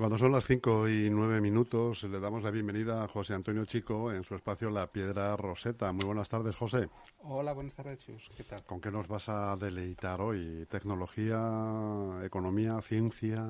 cuando 0.00 0.16
son 0.16 0.32
las 0.32 0.46
cinco 0.46 0.88
y 0.88 1.10
nueve 1.10 1.42
minutos, 1.42 2.04
le 2.04 2.18
damos 2.20 2.42
la 2.42 2.50
bienvenida 2.50 3.04
a 3.04 3.08
José 3.08 3.34
Antonio 3.34 3.66
Chico 3.66 4.10
en 4.10 4.24
su 4.24 4.34
espacio 4.34 4.70
La 4.70 4.86
Piedra 4.86 5.36
Roseta. 5.36 5.92
Muy 5.92 6.06
buenas 6.06 6.26
tardes, 6.26 6.56
José. 6.56 6.88
Hola, 7.18 7.52
buenas 7.52 7.74
tardes, 7.74 7.98
Chus. 7.98 8.30
¿Qué 8.34 8.44
tal? 8.44 8.64
¿Con 8.64 8.80
qué 8.80 8.90
nos 8.90 9.08
vas 9.08 9.28
a 9.28 9.54
deleitar 9.56 10.22
hoy? 10.22 10.66
¿Tecnología, 10.70 12.18
economía, 12.24 12.80
ciencia? 12.80 13.46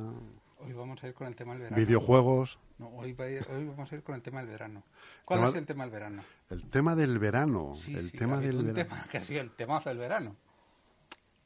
Hoy 0.59 0.73
vamos 0.73 1.01
a 1.05 1.07
ir 1.07 1.15
con 1.15 1.29
el 1.29 1.37
tema 1.37 1.53
del 1.53 1.63
verano. 1.63 1.77
¿Videojuegos? 1.81 2.59
No, 2.79 2.89
hoy, 2.97 3.15
hoy 3.17 3.65
vamos 3.67 3.93
a 3.93 3.95
ir 3.95 4.03
con 4.03 4.17
el 4.17 4.23
tema 4.23 4.41
del 4.41 4.49
verano. 4.49 4.83
¿Cuál 5.25 5.45
es 5.45 5.55
el 5.55 5.67
tema 5.67 5.85
del 5.85 5.93
verano? 5.93 6.25
El 6.51 6.65
tema 6.65 6.97
del 6.97 7.17
verano. 7.21 7.75
Sí, 7.77 7.95
el 7.95 8.11
sí, 8.11 8.19
tema 8.19 8.41
del 8.41 8.57
un 8.57 8.67
verano. 8.75 8.89
tema 8.89 9.07
que 9.09 9.19
ha 9.19 9.21
sido 9.21 9.41
el 9.41 9.52
temazo 9.52 9.89
del 9.89 9.99
verano. 9.99 10.35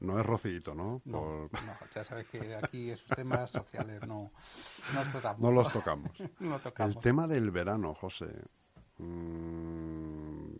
No 0.04 0.18
es 0.20 0.26
Rocito, 0.26 0.74
¿no? 0.74 1.00
No, 1.04 1.48
Por- 1.50 1.62
no, 1.64 1.72
ya 1.94 2.04
sabes 2.04 2.26
que 2.28 2.54
aquí 2.56 2.90
esos 2.90 3.08
temas 3.16 3.50
sociales 3.50 4.06
no, 4.06 4.30
no 4.92 5.00
los 5.04 5.12
tocamos. 5.12 5.40
no 5.40 5.50
los 5.50 5.72
tocamos. 5.72 6.10
No 6.40 6.58
tocamos. 6.58 6.96
El 6.96 7.02
tema 7.02 7.26
del 7.26 7.50
verano, 7.50 7.94
José. 7.94 8.26
Mm, 8.98 10.54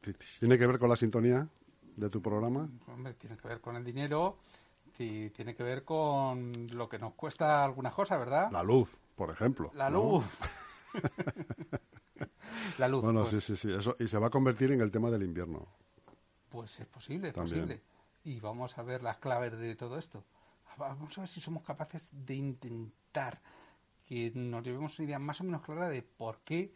ti- 0.00 0.12
¿Tiene 0.40 0.58
que 0.58 0.66
ver 0.66 0.78
con 0.78 0.88
la 0.88 0.96
sintonía 0.96 1.48
de 1.96 2.10
tu 2.10 2.20
programa? 2.20 2.68
Tiene 3.18 3.36
que 3.36 3.48
ver 3.48 3.60
con 3.60 3.76
el 3.76 3.84
dinero, 3.84 4.38
ti- 4.96 5.30
tiene 5.30 5.54
que 5.54 5.62
ver 5.62 5.84
con 5.84 6.52
lo 6.70 6.88
que 6.88 6.98
nos 6.98 7.14
cuesta 7.14 7.64
algunas 7.64 7.94
cosas, 7.94 8.18
¿verdad? 8.18 8.50
La 8.52 8.62
luz, 8.62 8.88
por 9.16 9.30
ejemplo. 9.30 9.70
La 9.74 9.88
¿no? 9.90 10.02
luz. 10.02 10.24
la 12.78 12.88
luz. 12.88 13.02
Bueno, 13.02 13.20
pues, 13.22 13.44
sí, 13.44 13.56
sí, 13.56 13.68
sí. 13.68 13.74
Eso, 13.74 13.96
y 13.98 14.06
se 14.08 14.18
va 14.18 14.26
a 14.28 14.30
convertir 14.30 14.72
en 14.72 14.80
el 14.80 14.90
tema 14.90 15.10
del 15.10 15.22
invierno. 15.22 15.66
Pues 16.50 16.80
es 16.80 16.86
posible, 16.86 17.28
es 17.28 17.34
También. 17.34 17.60
posible. 17.62 17.82
Y 18.24 18.40
vamos 18.40 18.76
a 18.78 18.82
ver 18.82 19.02
las 19.02 19.18
claves 19.18 19.58
de 19.58 19.74
todo 19.76 19.98
esto. 19.98 20.24
Vamos 20.76 21.16
a 21.18 21.22
ver 21.22 21.30
si 21.30 21.40
somos 21.40 21.62
capaces 21.62 22.08
de 22.12 22.34
intentar 22.34 23.40
que 24.06 24.32
nos 24.34 24.64
llevemos 24.64 24.98
una 24.98 25.06
idea 25.06 25.18
más 25.18 25.40
o 25.40 25.44
menos 25.44 25.62
clara 25.62 25.88
de 25.88 26.02
por 26.02 26.38
qué 26.40 26.72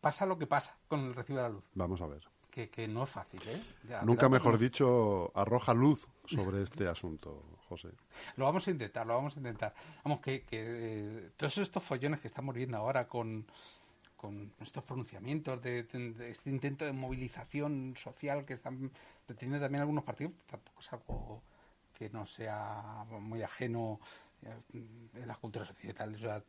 pasa 0.00 0.26
lo 0.26 0.38
que 0.38 0.46
pasa 0.46 0.76
con 0.88 1.00
el 1.00 1.14
recibo 1.14 1.38
de 1.38 1.42
la 1.44 1.48
luz. 1.48 1.64
Vamos 1.74 2.00
a 2.00 2.06
ver. 2.06 2.28
Que, 2.50 2.68
que 2.68 2.86
no 2.86 3.04
es 3.04 3.10
fácil, 3.10 3.40
¿eh? 3.46 3.62
Ya, 3.88 4.02
Nunca 4.02 4.26
que 4.26 4.32
mejor 4.32 4.58
dicho, 4.58 5.32
arroja 5.34 5.72
luz 5.72 6.06
sobre 6.26 6.62
este 6.62 6.86
asunto, 6.86 7.42
José. 7.68 7.88
Lo 8.36 8.44
vamos 8.44 8.68
a 8.68 8.70
intentar, 8.70 9.06
lo 9.06 9.14
vamos 9.14 9.34
a 9.34 9.38
intentar. 9.38 9.74
Vamos, 10.04 10.20
que, 10.20 10.42
que 10.42 10.58
eh, 10.60 11.30
todos 11.36 11.56
estos 11.58 11.82
follones 11.82 12.20
que 12.20 12.28
estamos 12.28 12.54
viendo 12.54 12.76
ahora 12.76 13.08
con, 13.08 13.46
con 14.22 14.52
estos 14.60 14.84
pronunciamientos, 14.84 15.58
este 15.66 16.48
intento 16.48 16.84
de 16.84 16.92
movilización 16.92 17.94
social 17.96 18.44
que 18.44 18.54
están 18.54 18.92
teniendo 19.26 19.58
también 19.58 19.80
algunos 19.80 20.04
partidos, 20.04 20.32
tampoco 20.48 20.80
es 20.80 20.92
algo 20.92 21.42
que 21.92 22.08
no 22.08 22.24
sea 22.24 23.04
muy 23.10 23.42
ajeno 23.42 23.98
eh, 24.42 24.54
en 25.14 25.26
las 25.26 25.38
culturas 25.38 25.68
occidentales. 25.70 26.20
O 26.20 26.24
sea, 26.24 26.40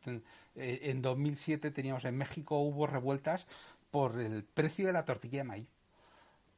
eh, 0.54 0.78
en 0.84 1.02
2007 1.02 1.72
teníamos 1.72 2.04
en 2.04 2.16
México 2.16 2.60
hubo 2.60 2.86
revueltas 2.86 3.44
por 3.90 4.20
el 4.20 4.44
precio 4.44 4.86
de 4.86 4.92
la 4.92 5.04
tortilla 5.04 5.38
de 5.38 5.44
maíz. 5.44 5.68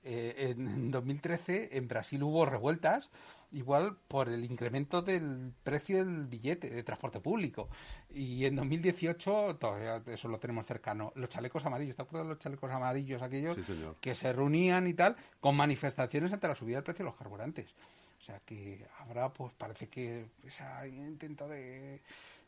Eh, 0.08 0.52
en, 0.52 0.68
en 0.68 0.90
2013 0.92 1.76
en 1.76 1.88
Brasil 1.88 2.22
hubo 2.22 2.46
revueltas 2.46 3.10
igual 3.50 3.96
por 4.06 4.28
el 4.28 4.44
incremento 4.44 5.02
del 5.02 5.52
precio 5.64 5.98
del 5.98 6.26
billete 6.26 6.70
de 6.70 6.84
transporte 6.84 7.18
público. 7.18 7.68
Y 8.10 8.44
en 8.44 8.54
2018 8.54 9.56
todavía 9.56 10.00
eso 10.06 10.28
lo 10.28 10.38
tenemos 10.38 10.64
cercano. 10.64 11.12
Los 11.16 11.28
chalecos 11.28 11.66
amarillos 11.66 11.96
¿te 11.96 12.02
acuerdas 12.02 12.28
de 12.28 12.34
los 12.34 12.38
chalecos 12.38 12.70
amarillos 12.70 13.20
aquellos 13.20 13.56
Sí, 13.56 13.84
que 14.00 14.14
se 14.14 14.32
reunían 14.32 14.86
y 14.86 14.94
tal 14.94 15.16
con 15.40 15.56
manifestaciones 15.56 16.32
ante 16.32 16.46
la 16.46 16.54
subida 16.54 16.76
del 16.76 16.84
precio 16.84 17.04
de 17.04 17.10
los 17.10 17.18
carburantes. 17.18 17.74
O 18.20 18.22
sea 18.22 18.40
que 18.46 18.86
habrá 19.00 19.32
pues 19.32 19.52
parece 19.54 19.88
que 19.88 20.26
ese 20.44 20.62
intento 20.86 21.48
de 21.48 22.00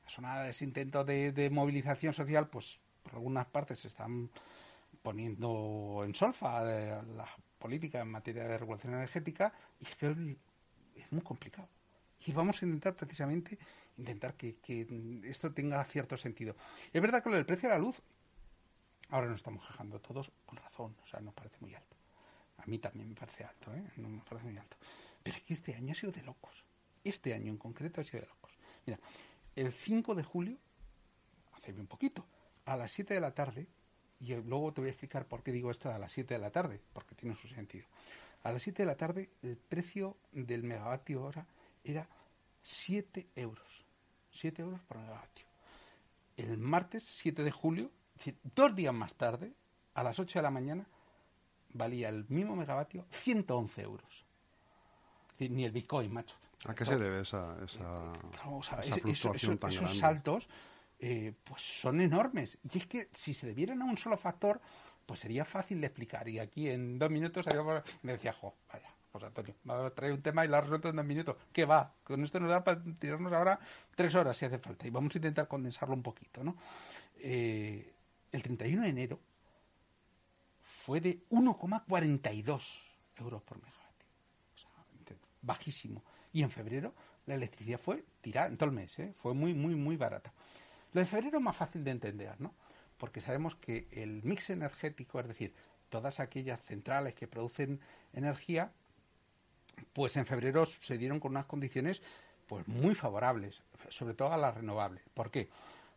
sonada 0.07 0.47
ese 0.47 0.65
intento 0.65 1.05
de, 1.05 1.33
de 1.33 1.51
movilización 1.51 2.13
social 2.13 2.47
pues 2.49 2.79
por 3.03 3.15
algunas 3.15 3.47
partes 3.47 3.81
se 3.81 3.89
están 3.89 4.31
poniendo 5.03 6.03
en 6.05 6.15
solfa 6.15 6.63
eh, 6.71 7.03
la 7.17 7.29
política 7.59 8.01
en 8.01 8.11
materia 8.11 8.45
de 8.45 8.59
regulación 8.59 8.95
energética 8.95 9.53
y 9.81 9.85
es 9.85 10.17
es 10.95 11.13
muy 11.13 11.23
complicado. 11.23 11.69
Y 12.27 12.33
vamos 12.33 12.61
a 12.63 12.67
intentar 12.67 12.95
precisamente 12.95 13.59
intentar 13.99 14.35
que, 14.35 14.57
que 14.57 14.87
esto 15.25 15.53
tenga 15.53 15.85
cierto 15.85 16.17
sentido. 16.17 16.57
Es 16.93 17.03
verdad 17.03 17.23
que 17.23 17.31
lo 17.31 17.37
del 17.37 17.47
precio 17.47 17.69
de 17.69 17.75
la 17.75 17.81
luz, 17.81 18.01
ahora 19.11 19.27
nos 19.27 19.37
estamos 19.37 19.67
quejando 19.67 20.01
todos 20.01 20.31
con 20.47 20.57
razón, 20.59 20.97
o 21.03 21.07
sea, 21.07 21.21
nos 21.21 21.35
parece 21.35 21.57
muy 21.61 21.75
alto. 21.75 21.97
A 22.59 22.67
mí 22.67 22.79
también 22.79 23.09
me 23.09 23.15
parece 23.15 23.45
alto, 23.45 23.73
¿eh? 23.75 23.83
No 23.97 24.09
me 24.09 24.21
parece 24.21 24.47
muy 24.47 24.57
alto. 24.57 24.77
Pero 25.23 25.37
es 25.37 25.43
que 25.43 25.55
este 25.55 25.75
año 25.75 25.93
ha 25.93 25.95
sido 25.95 26.13
de 26.13 26.23
locos. 26.23 26.65
Este 27.05 27.35
año 27.35 27.51
en 27.53 27.59
concreto 27.59 28.01
ha 28.01 28.05
sido 28.05 28.23
de 28.23 28.29
locos. 28.29 28.53
Mira, 28.87 28.99
el 29.55 29.73
5 29.73 30.15
de 30.15 30.23
julio, 30.23 30.57
hace 31.55 31.73
bien 31.73 31.87
poquito, 31.87 32.25
a 32.65 32.77
las 32.77 32.91
7 32.93 33.15
de 33.15 33.21
la 33.21 33.33
tarde, 33.33 33.67
y 34.21 34.35
luego 34.35 34.73
te 34.73 34.81
voy 34.81 34.89
a 34.89 34.93
explicar 34.93 35.27
por 35.27 35.43
qué 35.43 35.53
digo 35.53 35.71
esto 35.71 35.91
a 35.91 35.99
las 35.99 36.13
7 36.13 36.35
de 36.35 36.41
la 36.41 36.51
tarde, 36.51 36.81
porque 36.93 37.15
tiene 37.15 37.35
su 37.37 37.49
sentido. 37.49 37.87
A 38.43 38.53
las 38.53 38.63
7 38.63 38.83
de 38.83 38.87
la 38.87 38.97
tarde 38.97 39.31
el 39.43 39.57
precio 39.57 40.17
del 40.33 40.63
megavatio 40.63 41.23
hora 41.25 41.47
era 41.85 42.09
7 42.63 43.29
euros. 43.37 43.85
7 44.31 44.63
euros 44.63 44.81
por 44.83 44.99
megavatio. 44.99 45.47
El 46.37 46.59
martes 46.59 47.05
7 47.05 47.43
de 47.43 47.51
julio, 47.51 47.91
dos 48.55 48.75
días 48.75 48.95
más 48.95 49.15
tarde, 49.15 49.53
a 49.95 50.03
las 50.05 50.19
8 50.19 50.39
de 50.39 50.43
la 50.43 50.51
mañana, 50.51 50.87
valía 51.71 52.09
el 52.09 52.25
mismo 52.29 52.55
megavatio 52.57 53.05
111 53.11 53.83
euros. 53.83 54.25
Ni 55.39 55.65
el 55.65 55.73
Bitcoin, 55.73 56.13
macho. 56.13 56.37
¿A 56.67 56.75
qué 56.75 56.85
se 56.85 56.97
debe 56.97 57.21
esa, 57.23 57.57
esa, 57.65 58.13
Claro, 58.33 58.57
o 58.57 58.63
sea, 58.63 58.81
esa 58.81 58.97
fluctuación 58.97 59.53
eso- 59.53 59.59
tan 59.59 59.71
esos 59.71 59.83
grande? 59.83 60.01
saltos 60.01 60.49
eh, 60.99 61.33
pues 61.45 61.63
son 61.81 62.01
enormes. 62.01 62.59
Y 62.73 62.79
es 62.79 62.87
que 62.87 63.09
si 63.13 63.35
se 63.35 63.47
debieran 63.47 63.83
a 63.83 63.85
un 63.85 63.97
solo 63.97 64.17
factor, 64.17 64.61
pues 65.07 65.21
sería 65.21 65.45
fácil 65.45 65.81
de 65.81 65.87
explicar. 65.87 66.29
Y 66.29 66.39
aquí 66.39 66.69
en 66.69 66.99
dos 66.99 67.11
minutos 67.11 67.47
me 68.03 68.13
decía, 68.13 68.33
jo, 68.33 68.55
vaya, 68.73 68.89
José 69.13 69.27
Antonio, 69.27 69.55
me 69.65 69.73
ha 69.75 69.91
traído 69.91 70.17
un 70.17 70.23
tema 70.23 70.45
y 70.45 70.49
lo 70.49 70.57
ha 70.57 70.61
resuelto 70.61 70.89
en 70.89 70.97
dos 70.97 71.05
minutos. 71.05 71.37
¿Qué 71.53 71.65
va? 71.65 71.95
Con 72.05 72.23
esto 72.25 72.41
nos 72.41 72.51
da 72.51 72.63
para 72.63 72.83
tirarnos 72.99 73.33
ahora 73.33 73.59
tres 73.95 74.15
horas 74.15 74.37
si 74.37 74.45
hace 74.45 74.59
falta. 74.59 74.87
Y 74.87 74.91
vamos 74.91 75.15
a 75.15 75.19
intentar 75.19 75.49
condensarlo 75.49 75.95
un 75.95 76.03
poquito, 76.03 76.43
¿no? 76.43 76.57
Eh, 77.21 77.93
el 78.31 78.43
31 78.43 78.83
de 78.83 78.89
enero 78.89 79.21
fue 80.85 81.01
de 81.01 81.21
1,42 81.31 82.63
euros 83.17 83.43
por 83.43 83.59
megavatio. 83.59 84.07
O 84.55 84.59
sea, 84.59 85.17
bajísimo. 85.43 86.03
Y 86.33 86.43
en 86.43 86.51
febrero 86.51 86.95
la 87.27 87.35
electricidad 87.35 87.79
fue 87.79 88.05
tirada 88.21 88.49
en 88.49 88.57
todo 88.57 88.71
el 88.71 88.75
mes, 88.75 88.99
¿eh? 88.99 89.15
fue 89.19 89.35
muy, 89.35 89.55
muy, 89.55 89.75
muy 89.75 89.97
barata. 89.97 90.33
Lo 90.93 91.01
de 91.01 91.07
febrero 91.07 91.39
es 91.39 91.45
más 91.45 91.57
fácil 91.57 91.85
de 91.85 91.91
entender, 91.91 92.41
¿no? 92.41 92.55
Porque 92.97 93.21
sabemos 93.21 93.55
que 93.55 93.87
el 93.93 94.23
mix 94.25 94.51
energético, 94.51 95.21
es 95.21 95.29
decir, 95.29 95.55
todas 95.89 96.21
aquellas 96.21 96.61
centrales 96.63 97.15
que 97.15 97.29
producen 97.29 97.81
energía, 98.13 98.73
pues 99.93 100.17
en 100.17 100.27
febrero 100.27 100.67
se 100.67 100.99
dieron 100.99 101.21
con 101.21 101.33
unas 101.33 101.47
condiciones 101.47 102.03
pues 102.47 102.67
muy 102.67 102.95
favorables, 102.95 103.63
sobre 103.91 104.15
todo 104.15 104.33
a 104.33 104.37
las 104.37 104.55
renovables. 104.55 105.03
¿Por 105.15 105.31
qué? 105.31 105.49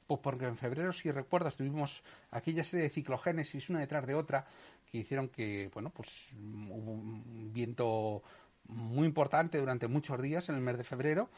Pues 0.06 0.19
porque 0.19 0.45
en 0.45 0.57
febrero, 0.57 0.92
si 0.92 1.10
recuerdas, 1.10 1.56
tuvimos 1.56 2.04
aquella 2.31 2.63
serie 2.63 2.83
de 2.83 2.89
ciclogénesis 2.89 3.69
una 3.69 3.80
detrás 3.80 4.06
de 4.06 4.15
otra 4.15 4.45
que 4.92 4.98
hicieron 4.98 5.30
que, 5.30 5.71
bueno, 5.74 5.89
pues 5.89 6.27
hubo 6.36 6.92
un 6.92 7.51
viento 7.54 8.21
muy 8.68 9.07
importante 9.07 9.57
durante 9.57 9.88
muchos 9.88 10.21
días 10.21 10.50
en 10.50 10.56
el 10.56 10.62
mes 10.62 10.77
de 10.77 10.83
febrero, 10.83 11.30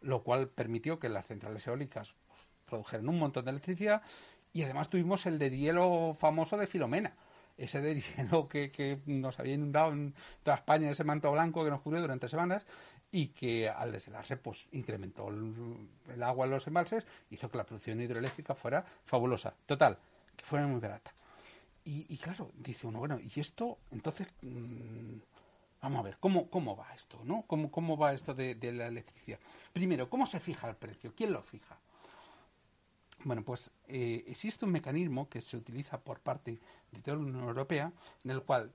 lo 0.00 0.22
cual 0.22 0.48
permitió 0.48 0.98
que 0.98 1.10
las 1.10 1.26
centrales 1.26 1.66
eólicas 1.66 2.14
produjeran 2.72 3.06
un 3.06 3.18
montón 3.18 3.44
de 3.44 3.50
electricidad 3.50 4.00
y 4.54 4.62
además 4.62 4.88
tuvimos 4.88 5.26
el 5.26 5.38
de 5.38 5.50
hielo 5.50 6.16
famoso 6.18 6.56
de 6.56 6.66
Filomena, 6.66 7.12
ese 7.58 7.82
de 7.82 8.00
hielo 8.16 8.48
que, 8.48 8.98
nos 9.04 9.38
había 9.38 9.54
inundado 9.54 9.92
en 9.92 10.14
toda 10.42 10.56
España, 10.56 10.90
ese 10.90 11.04
manto 11.04 11.30
blanco 11.30 11.64
que 11.64 11.70
nos 11.70 11.82
cubrió 11.82 12.00
durante 12.00 12.28
semanas 12.28 12.64
y 13.10 13.28
que 13.28 13.68
al 13.68 13.92
deshelarse 13.92 14.38
pues 14.38 14.66
incrementó 14.72 15.28
el, 15.28 16.22
agua 16.22 16.46
en 16.46 16.52
los 16.52 16.66
embalses, 16.66 17.04
hizo 17.30 17.50
que 17.50 17.58
la 17.58 17.64
producción 17.64 18.00
hidroeléctrica 18.00 18.54
fuera 18.54 18.82
fabulosa. 19.04 19.52
Total, 19.66 19.98
que 20.34 20.44
fuera 20.46 20.66
muy 20.66 20.80
barata. 20.80 21.12
Y, 21.84 22.16
claro, 22.18 22.52
dice 22.56 22.86
uno, 22.86 23.00
bueno, 23.00 23.18
y 23.18 23.40
esto, 23.40 23.76
entonces, 23.90 24.28
mm, 24.40 25.16
vamos 25.82 25.98
a 25.98 26.02
ver, 26.02 26.16
¿cómo, 26.20 26.48
cómo 26.48 26.76
va 26.76 26.94
esto? 26.94 27.20
¿no? 27.24 27.42
¿Cómo, 27.48 27.72
cómo 27.72 27.96
va 27.96 28.14
esto 28.14 28.32
de 28.34 28.72
la 28.72 28.86
electricidad? 28.86 29.40
Primero, 29.72 30.08
¿cómo 30.08 30.24
se 30.24 30.38
fija 30.38 30.70
el 30.70 30.76
precio? 30.76 31.12
¿Quién 31.14 31.32
lo 31.32 31.42
fija? 31.42 31.76
Bueno, 33.24 33.44
pues 33.44 33.70
eh, 33.86 34.24
existe 34.26 34.64
un 34.64 34.72
mecanismo 34.72 35.28
que 35.28 35.40
se 35.40 35.56
utiliza 35.56 35.98
por 35.98 36.20
parte 36.20 36.58
de 36.90 37.00
toda 37.00 37.18
la 37.18 37.22
Unión 37.22 37.44
Europea, 37.44 37.92
en 38.24 38.30
el 38.30 38.42
cual, 38.42 38.72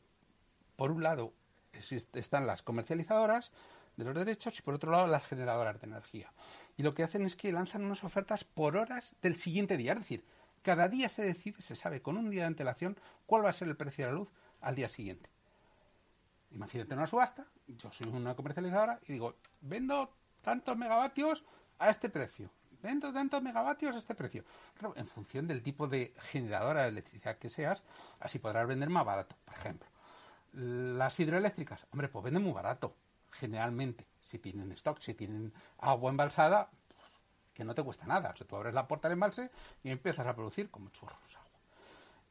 por 0.76 0.92
un 0.92 1.04
lado, 1.04 1.34
están 2.14 2.48
las 2.48 2.62
comercializadoras 2.62 3.52
de 3.98 4.06
los 4.06 4.16
derechos 4.16 4.58
y 4.58 4.62
por 4.62 4.76
otro 4.76 4.92
lado 4.92 5.08
las 5.08 5.26
generadoras 5.26 5.82
de 5.82 5.88
energía. 5.88 6.32
Y 6.78 6.84
lo 6.84 6.94
que 6.94 7.04
hacen 7.04 7.26
es 7.26 7.36
que 7.36 7.52
lanzan 7.52 7.84
unas 7.84 8.04
ofertas 8.04 8.44
por 8.44 8.78
horas 8.78 9.14
del 9.22 9.36
siguiente 9.36 9.76
día. 9.76 9.94
Es 9.94 10.00
decir, 10.00 10.24
cada 10.62 10.88
día 10.88 11.10
se 11.10 11.24
decide, 11.24 11.62
se 11.62 11.76
sabe 11.76 12.02
con 12.02 12.18
un 12.18 12.30
día 12.30 12.42
de 12.42 12.48
antelación 12.48 12.98
cuál 13.26 13.44
va 13.46 13.50
a 13.50 13.54
ser 13.54 13.68
el 13.68 13.76
precio 13.76 14.06
de 14.06 14.12
la 14.12 14.18
luz 14.18 14.30
al 14.62 14.76
día 14.76 14.88
siguiente. 14.88 15.30
Imagínate 16.52 16.94
una 16.94 17.08
subasta, 17.08 17.46
yo 17.68 17.92
soy 17.92 18.08
una 18.08 18.36
comercializadora 18.36 19.00
y 19.08 19.14
digo, 19.14 19.36
vendo 19.62 20.14
tantos 20.42 20.78
megavatios 20.78 21.44
a 21.80 21.90
este 21.90 22.10
precio. 22.10 22.50
Vendo 22.88 23.12
tantos 23.12 23.44
megavatios 23.44 23.96
a 23.96 24.00
este 24.00 24.16
precio. 24.16 24.46
En 24.96 25.08
función 25.08 25.46
del 25.46 25.62
tipo 25.62 25.88
de 25.88 26.14
generadora 26.32 26.84
de 26.84 26.88
electricidad 26.88 27.38
que 27.38 27.50
seas, 27.50 27.84
así 28.22 28.40
podrás 28.40 28.66
vender 28.66 28.90
más 28.90 29.06
barato. 29.06 29.36
Por 29.44 29.56
ejemplo, 29.56 29.90
las 30.54 31.20
hidroeléctricas, 31.20 31.86
hombre, 31.92 32.08
pues 32.08 32.24
venden 32.24 32.44
muy 32.44 32.54
barato, 32.54 32.96
generalmente, 33.30 34.08
si 34.22 34.40
tienen 34.40 34.72
stock, 34.72 35.00
si 35.02 35.14
tienen 35.14 35.54
agua 35.80 36.10
embalsada, 36.10 36.70
que 37.54 37.66
no 37.66 37.76
te 37.76 37.84
cuesta 37.84 38.06
nada. 38.06 38.30
O 38.30 38.38
sea, 38.38 38.48
tú 38.48 38.56
abres 38.56 38.74
la 38.74 38.88
puerta 38.88 39.10
del 39.10 39.16
embalse 39.16 39.52
y 39.84 39.92
empiezas 39.92 40.26
a 40.26 40.34
producir 40.34 40.72
como 40.72 40.90
churros 40.92 41.36
agua. 41.36 41.60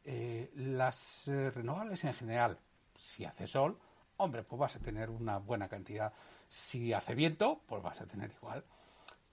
Eh, 0.05 0.51
las 0.55 1.29
eh, 1.29 1.51
renovables 1.51 2.03
en 2.05 2.15
general, 2.15 2.59
si 2.95 3.27
hace 3.27 3.47
sol, 3.47 3.79
hombre, 4.17 4.43
pues 4.43 4.59
vas 4.59 4.77
a 4.77 4.79
tener 4.79 5.11
una 5.11 5.37
buena 5.37 5.69
cantidad. 5.69 6.15
Si 6.49 6.95
hace 6.95 7.15
viento, 7.15 7.61
pues 7.67 7.83
vas 7.83 8.01
a 8.01 8.07
tener 8.07 8.31
igual. 8.31 8.65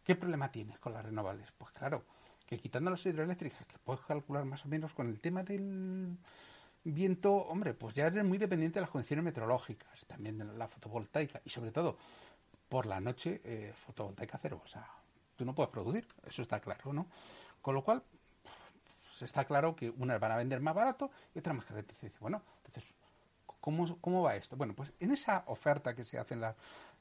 ¿Qué 0.03 0.15
problema 0.15 0.51
tienes 0.51 0.79
con 0.79 0.93
las 0.93 1.05
renovables? 1.05 1.51
Pues 1.57 1.71
claro, 1.71 2.03
que 2.45 2.59
quitando 2.59 2.91
las 2.91 3.05
hidroeléctricas, 3.05 3.65
que 3.65 3.77
puedes 3.77 4.03
calcular 4.05 4.43
más 4.45 4.65
o 4.65 4.67
menos 4.67 4.93
con 4.93 5.07
el 5.07 5.19
tema 5.19 5.43
del 5.43 6.17
viento, 6.83 7.33
hombre, 7.33 7.73
pues 7.73 7.95
ya 7.95 8.07
eres 8.07 8.25
muy 8.25 8.37
dependiente 8.37 8.79
de 8.79 8.81
las 8.81 8.89
condiciones 8.89 9.23
meteorológicas, 9.23 10.05
también 10.05 10.37
de 10.37 10.45
la 10.45 10.67
fotovoltaica 10.67 11.41
y 11.45 11.49
sobre 11.49 11.71
todo 11.71 11.97
por 12.67 12.85
la 12.85 12.99
noche 12.99 13.39
eh, 13.45 13.73
fotovoltaica 13.85 14.37
cero, 14.41 14.61
o 14.63 14.67
sea, 14.67 14.85
tú 15.37 15.45
no 15.45 15.55
puedes 15.55 15.71
producir, 15.71 16.05
eso 16.25 16.41
está 16.41 16.59
claro, 16.59 16.91
¿no? 16.91 17.07
Con 17.61 17.75
lo 17.75 17.83
cual, 17.83 18.03
pues 18.41 19.21
está 19.21 19.45
claro 19.45 19.75
que 19.75 19.89
unas 19.89 20.19
van 20.19 20.31
a 20.33 20.37
vender 20.37 20.59
más 20.59 20.75
barato 20.75 21.11
y 21.33 21.39
otras 21.39 21.55
más 21.55 21.65
caro. 21.65 21.81
Bueno, 22.19 22.41
entonces, 22.65 22.83
¿cómo, 23.61 23.97
¿cómo 24.01 24.21
va 24.21 24.35
esto? 24.35 24.57
Bueno, 24.57 24.73
pues 24.73 24.91
en 24.99 25.11
esa 25.11 25.43
oferta 25.47 25.95
que 25.95 26.03
se 26.03 26.19
hacen 26.19 26.41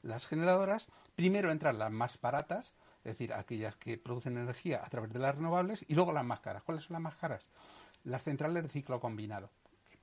las 0.03 0.25
generadoras, 0.25 0.87
primero 1.15 1.51
entran 1.51 1.77
las 1.79 1.91
más 1.91 2.21
baratas, 2.21 2.71
es 3.03 3.17
decir, 3.17 3.33
aquellas 3.33 3.75
que 3.75 3.97
producen 3.97 4.37
energía 4.37 4.81
a 4.83 4.89
través 4.89 5.11
de 5.11 5.19
las 5.19 5.35
renovables, 5.35 5.83
y 5.87 5.95
luego 5.95 6.11
las 6.11 6.25
más 6.25 6.39
caras. 6.39 6.63
¿Cuáles 6.63 6.85
son 6.85 6.93
las 6.93 7.01
más 7.01 7.15
caras? 7.15 7.45
Las 8.03 8.23
centrales 8.23 8.63
de 8.63 8.69
ciclo 8.69 8.99
combinado 8.99 9.49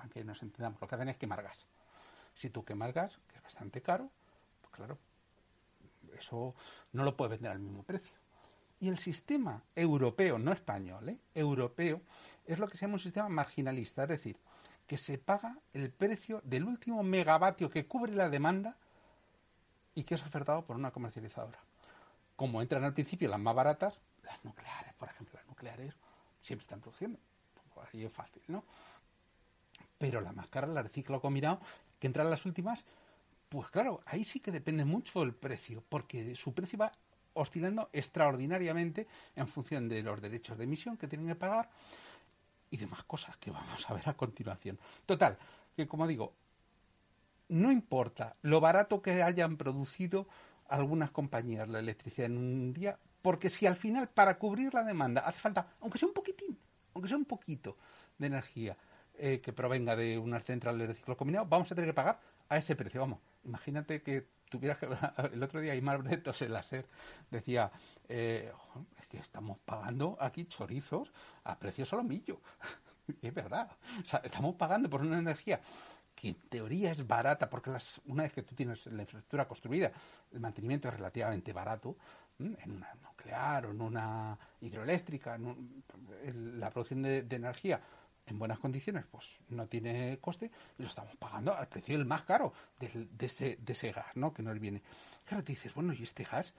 para 0.00 0.08
que 0.08 0.24
nos 0.24 0.42
entendamos, 0.42 0.80
lo 0.80 0.88
que 0.88 0.94
hacen 0.94 1.08
es 1.10 1.16
quemar 1.18 1.42
gas. 1.42 1.66
Si 2.34 2.48
tú 2.48 2.64
quemas 2.64 2.94
gas, 2.94 3.18
que 3.28 3.36
es 3.36 3.42
bastante 3.42 3.82
caro, 3.82 4.08
pues 4.62 4.72
claro, 4.72 4.98
eso 6.16 6.54
no 6.92 7.04
lo 7.04 7.16
puedes 7.16 7.32
vender 7.32 7.52
al 7.52 7.58
mismo 7.58 7.82
precio. 7.82 8.16
Y 8.80 8.88
el 8.88 8.98
sistema 8.98 9.62
europeo, 9.76 10.38
no 10.38 10.52
español, 10.52 11.10
¿eh? 11.10 11.18
europeo, 11.34 12.00
es 12.46 12.58
lo 12.58 12.66
que 12.66 12.78
se 12.78 12.82
llama 12.82 12.94
un 12.94 13.00
sistema 13.00 13.28
marginalista, 13.28 14.04
es 14.04 14.08
decir, 14.08 14.38
que 14.86 14.96
se 14.96 15.18
paga 15.18 15.58
el 15.74 15.90
precio 15.90 16.40
del 16.44 16.64
último 16.64 17.02
megavatio 17.02 17.68
que 17.68 17.86
cubre 17.86 18.12
la 18.12 18.30
demanda 18.30 18.76
y 19.94 20.04
que 20.04 20.14
es 20.14 20.22
ofertado 20.22 20.64
por 20.64 20.76
una 20.76 20.90
comercializadora. 20.90 21.58
Como 22.40 22.62
entran 22.62 22.84
al 22.84 22.94
principio 22.94 23.28
las 23.28 23.38
más 23.38 23.54
baratas, 23.54 24.00
las 24.22 24.42
nucleares, 24.46 24.94
por 24.94 25.10
ejemplo, 25.10 25.38
las 25.38 25.46
nucleares 25.46 25.94
siempre 26.40 26.64
están 26.64 26.80
produciendo. 26.80 27.18
Pues 27.74 27.86
ahí 27.92 28.02
es 28.02 28.10
fácil, 28.10 28.42
¿no? 28.48 28.64
pero 29.98 30.22
la 30.22 30.32
más 30.32 30.48
cara, 30.48 30.66
la 30.66 30.82
de 30.82 31.04
combinado, 31.20 31.60
que 31.98 32.06
entran 32.06 32.30
las 32.30 32.46
últimas, 32.46 32.86
pues 33.50 33.68
claro, 33.68 34.00
ahí 34.06 34.24
sí 34.24 34.40
que 34.40 34.50
depende 34.50 34.86
mucho 34.86 35.22
el 35.22 35.34
precio, 35.34 35.84
porque 35.86 36.34
su 36.34 36.54
precio 36.54 36.78
va 36.78 36.92
oscilando 37.34 37.90
extraordinariamente 37.92 39.06
en 39.36 39.46
función 39.46 39.90
de 39.90 40.02
los 40.02 40.22
derechos 40.22 40.56
de 40.56 40.64
emisión 40.64 40.96
que 40.96 41.08
tienen 41.08 41.28
que 41.28 41.34
pagar 41.34 41.68
y 42.70 42.78
demás 42.78 43.04
cosas 43.04 43.36
que 43.36 43.50
vamos 43.50 43.90
a 43.90 43.92
ver 43.92 44.08
a 44.08 44.14
continuación. 44.14 44.78
Total, 45.04 45.36
que 45.76 45.86
como 45.86 46.06
digo, 46.06 46.32
no 47.50 47.70
importa 47.70 48.36
lo 48.40 48.62
barato 48.62 49.02
que 49.02 49.22
hayan 49.22 49.58
producido 49.58 50.26
algunas 50.70 51.10
compañías 51.10 51.68
la 51.68 51.80
electricidad 51.80 52.26
en 52.26 52.38
un 52.38 52.72
día, 52.72 52.98
porque 53.22 53.50
si 53.50 53.66
al 53.66 53.76
final 53.76 54.08
para 54.08 54.38
cubrir 54.38 54.72
la 54.72 54.84
demanda 54.84 55.22
hace 55.22 55.38
falta, 55.38 55.74
aunque 55.80 55.98
sea 55.98 56.08
un 56.08 56.14
poquitín, 56.14 56.58
aunque 56.94 57.08
sea 57.08 57.18
un 57.18 57.24
poquito 57.24 57.76
de 58.18 58.26
energía, 58.28 58.76
eh, 59.14 59.40
que 59.40 59.52
provenga 59.52 59.96
de 59.96 60.16
una 60.16 60.40
central 60.40 60.78
de 60.78 60.94
ciclo 60.94 61.16
combinado, 61.16 61.44
vamos 61.46 61.70
a 61.70 61.74
tener 61.74 61.90
que 61.90 61.94
pagar 61.94 62.20
a 62.48 62.56
ese 62.56 62.74
precio. 62.76 63.00
Vamos, 63.00 63.18
imagínate 63.44 64.02
que 64.02 64.28
tuvieras 64.48 64.78
que... 64.78 64.88
El 65.34 65.42
otro 65.42 65.60
día 65.60 65.72
Aymar 65.72 66.02
Bretos, 66.02 66.40
el 66.42 66.52
láser, 66.52 66.86
decía, 67.30 67.70
eh, 68.08 68.50
es 68.98 69.06
que 69.08 69.18
estamos 69.18 69.58
pagando 69.58 70.16
aquí 70.20 70.46
chorizos 70.46 71.12
a 71.44 71.58
precio 71.58 71.84
solomillo. 71.84 72.40
es 73.22 73.34
verdad. 73.34 73.70
O 74.02 74.06
sea, 74.06 74.20
estamos 74.24 74.54
pagando 74.54 74.88
por 74.88 75.02
una 75.02 75.18
energía 75.18 75.60
que 76.20 76.28
en 76.28 76.34
teoría 76.48 76.90
es 76.90 77.06
barata, 77.06 77.48
porque 77.48 77.70
las, 77.70 78.00
una 78.06 78.24
vez 78.24 78.32
que 78.32 78.42
tú 78.42 78.54
tienes 78.54 78.86
la 78.86 79.02
infraestructura 79.02 79.48
construida, 79.48 79.90
el 80.32 80.40
mantenimiento 80.40 80.88
es 80.88 80.94
relativamente 80.94 81.52
barato, 81.52 81.96
en 82.38 82.72
una 82.72 82.94
nuclear 83.02 83.66
o 83.66 83.70
en 83.70 83.80
una 83.82 84.38
hidroeléctrica, 84.60 85.34
en 85.34 86.60
la 86.60 86.70
producción 86.70 87.02
de 87.02 87.26
energía 87.28 87.80
en 88.30 88.38
buenas 88.38 88.58
condiciones, 88.58 89.04
pues 89.10 89.40
no 89.48 89.66
tiene 89.66 90.18
coste 90.20 90.50
y 90.78 90.82
lo 90.82 90.88
estamos 90.88 91.16
pagando 91.16 91.54
al 91.54 91.68
precio 91.68 91.96
del 91.96 92.06
más 92.06 92.22
caro 92.22 92.52
de, 92.78 93.08
ese, 93.26 93.58
de 93.60 93.72
ese 93.72 93.92
gas, 93.92 94.14
¿no? 94.14 94.32
Que 94.32 94.42
nos 94.42 94.58
viene. 94.58 94.82
Claro, 95.24 95.44
te 95.44 95.52
dices, 95.52 95.74
bueno, 95.74 95.92
¿y 95.92 96.02
este 96.02 96.24
gas? 96.24 96.54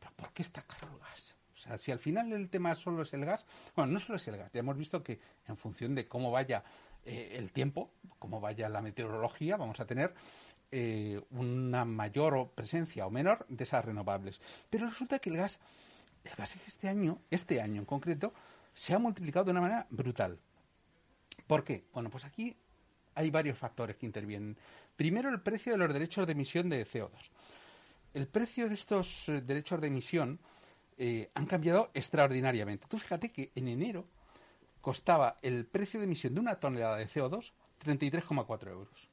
¿Pero 0.00 0.12
por 0.12 0.32
qué 0.32 0.42
está 0.42 0.62
caro 0.62 0.92
el 0.92 0.98
gas? 0.98 1.34
O 1.54 1.56
sea, 1.56 1.78
si 1.78 1.92
al 1.92 1.98
final 1.98 2.32
el 2.32 2.50
tema 2.50 2.74
solo 2.74 3.02
es 3.02 3.14
el 3.14 3.24
gas, 3.24 3.46
bueno, 3.74 3.92
no 3.92 4.00
solo 4.00 4.16
es 4.16 4.28
el 4.28 4.36
gas, 4.36 4.52
ya 4.52 4.60
hemos 4.60 4.76
visto 4.76 5.02
que 5.02 5.18
en 5.46 5.56
función 5.56 5.94
de 5.94 6.06
cómo 6.06 6.30
vaya 6.30 6.62
eh, 7.06 7.36
el 7.38 7.52
tiempo, 7.52 7.90
cómo 8.18 8.40
vaya 8.40 8.68
la 8.68 8.80
meteorología, 8.80 9.56
vamos 9.56 9.78
a 9.78 9.86
tener 9.86 10.14
eh, 10.70 11.20
una 11.32 11.84
mayor 11.84 12.50
presencia 12.54 13.06
o 13.06 13.10
menor 13.10 13.44
de 13.48 13.64
esas 13.64 13.84
renovables. 13.84 14.40
Pero 14.70 14.88
resulta 14.88 15.18
que 15.18 15.28
el 15.30 15.36
gas, 15.36 15.58
el 16.24 16.34
gas 16.34 16.56
este 16.66 16.88
año, 16.88 17.18
este 17.30 17.60
año 17.60 17.80
en 17.80 17.84
concreto, 17.84 18.32
se 18.72 18.94
ha 18.94 18.98
multiplicado 18.98 19.44
de 19.44 19.50
una 19.50 19.60
manera 19.60 19.86
brutal. 19.90 20.38
¿Por 21.46 21.62
qué? 21.62 21.84
Bueno, 21.92 22.08
pues 22.08 22.24
aquí 22.24 22.56
hay 23.14 23.30
varios 23.30 23.58
factores 23.58 23.96
que 23.96 24.06
intervienen. 24.06 24.56
Primero, 24.96 25.28
el 25.28 25.42
precio 25.42 25.72
de 25.72 25.78
los 25.78 25.92
derechos 25.92 26.26
de 26.26 26.32
emisión 26.32 26.70
de 26.70 26.86
CO2. 26.86 27.10
El 28.14 28.28
precio 28.28 28.66
de 28.68 28.74
estos 28.74 29.28
eh, 29.28 29.42
derechos 29.42 29.80
de 29.80 29.88
emisión 29.88 30.38
han 31.34 31.46
cambiado 31.46 31.90
extraordinariamente. 31.92 32.86
Tú 32.88 32.98
fíjate 32.98 33.32
que 33.32 33.50
en 33.56 33.66
enero 33.66 34.06
costaba 34.84 35.38
el 35.40 35.64
precio 35.64 35.98
de 35.98 36.04
emisión 36.04 36.34
de 36.34 36.40
una 36.40 36.56
tonelada 36.56 36.98
de 36.98 37.08
CO2 37.08 37.52
33,4 37.82 38.68
euros. 38.68 39.08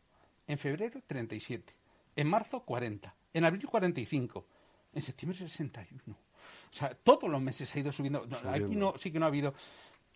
En 0.45 0.57
febrero, 0.57 0.99
37. 1.07 1.73
En 2.17 2.27
marzo, 2.27 2.59
40. 2.59 3.15
En 3.33 3.45
abril, 3.45 3.65
45. 3.65 4.45
En 4.93 5.01
septiembre, 5.01 5.39
61. 5.39 6.13
O 6.13 6.75
sea, 6.75 6.93
todos 6.93 7.29
los 7.29 7.41
meses 7.41 7.73
ha 7.73 7.79
ido 7.79 7.93
subiendo. 7.93 8.27
aquí 8.49 8.75
no, 8.75 8.97
sí 8.97 9.13
que 9.13 9.19
no 9.19 9.25
ha 9.25 9.29
habido. 9.29 9.53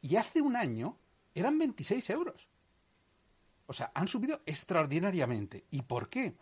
Y 0.02 0.18
hace 0.18 0.42
un 0.42 0.58
año 0.58 0.98
eran 1.34 1.58
26 1.58 2.10
euros. 2.10 2.50
O 3.68 3.72
sea, 3.72 3.92
han 3.94 4.10
subido 4.10 4.42
extraordinariamente. 4.46 5.64
¿Y 5.72 5.84
por 5.84 6.10
qué? 6.10 6.34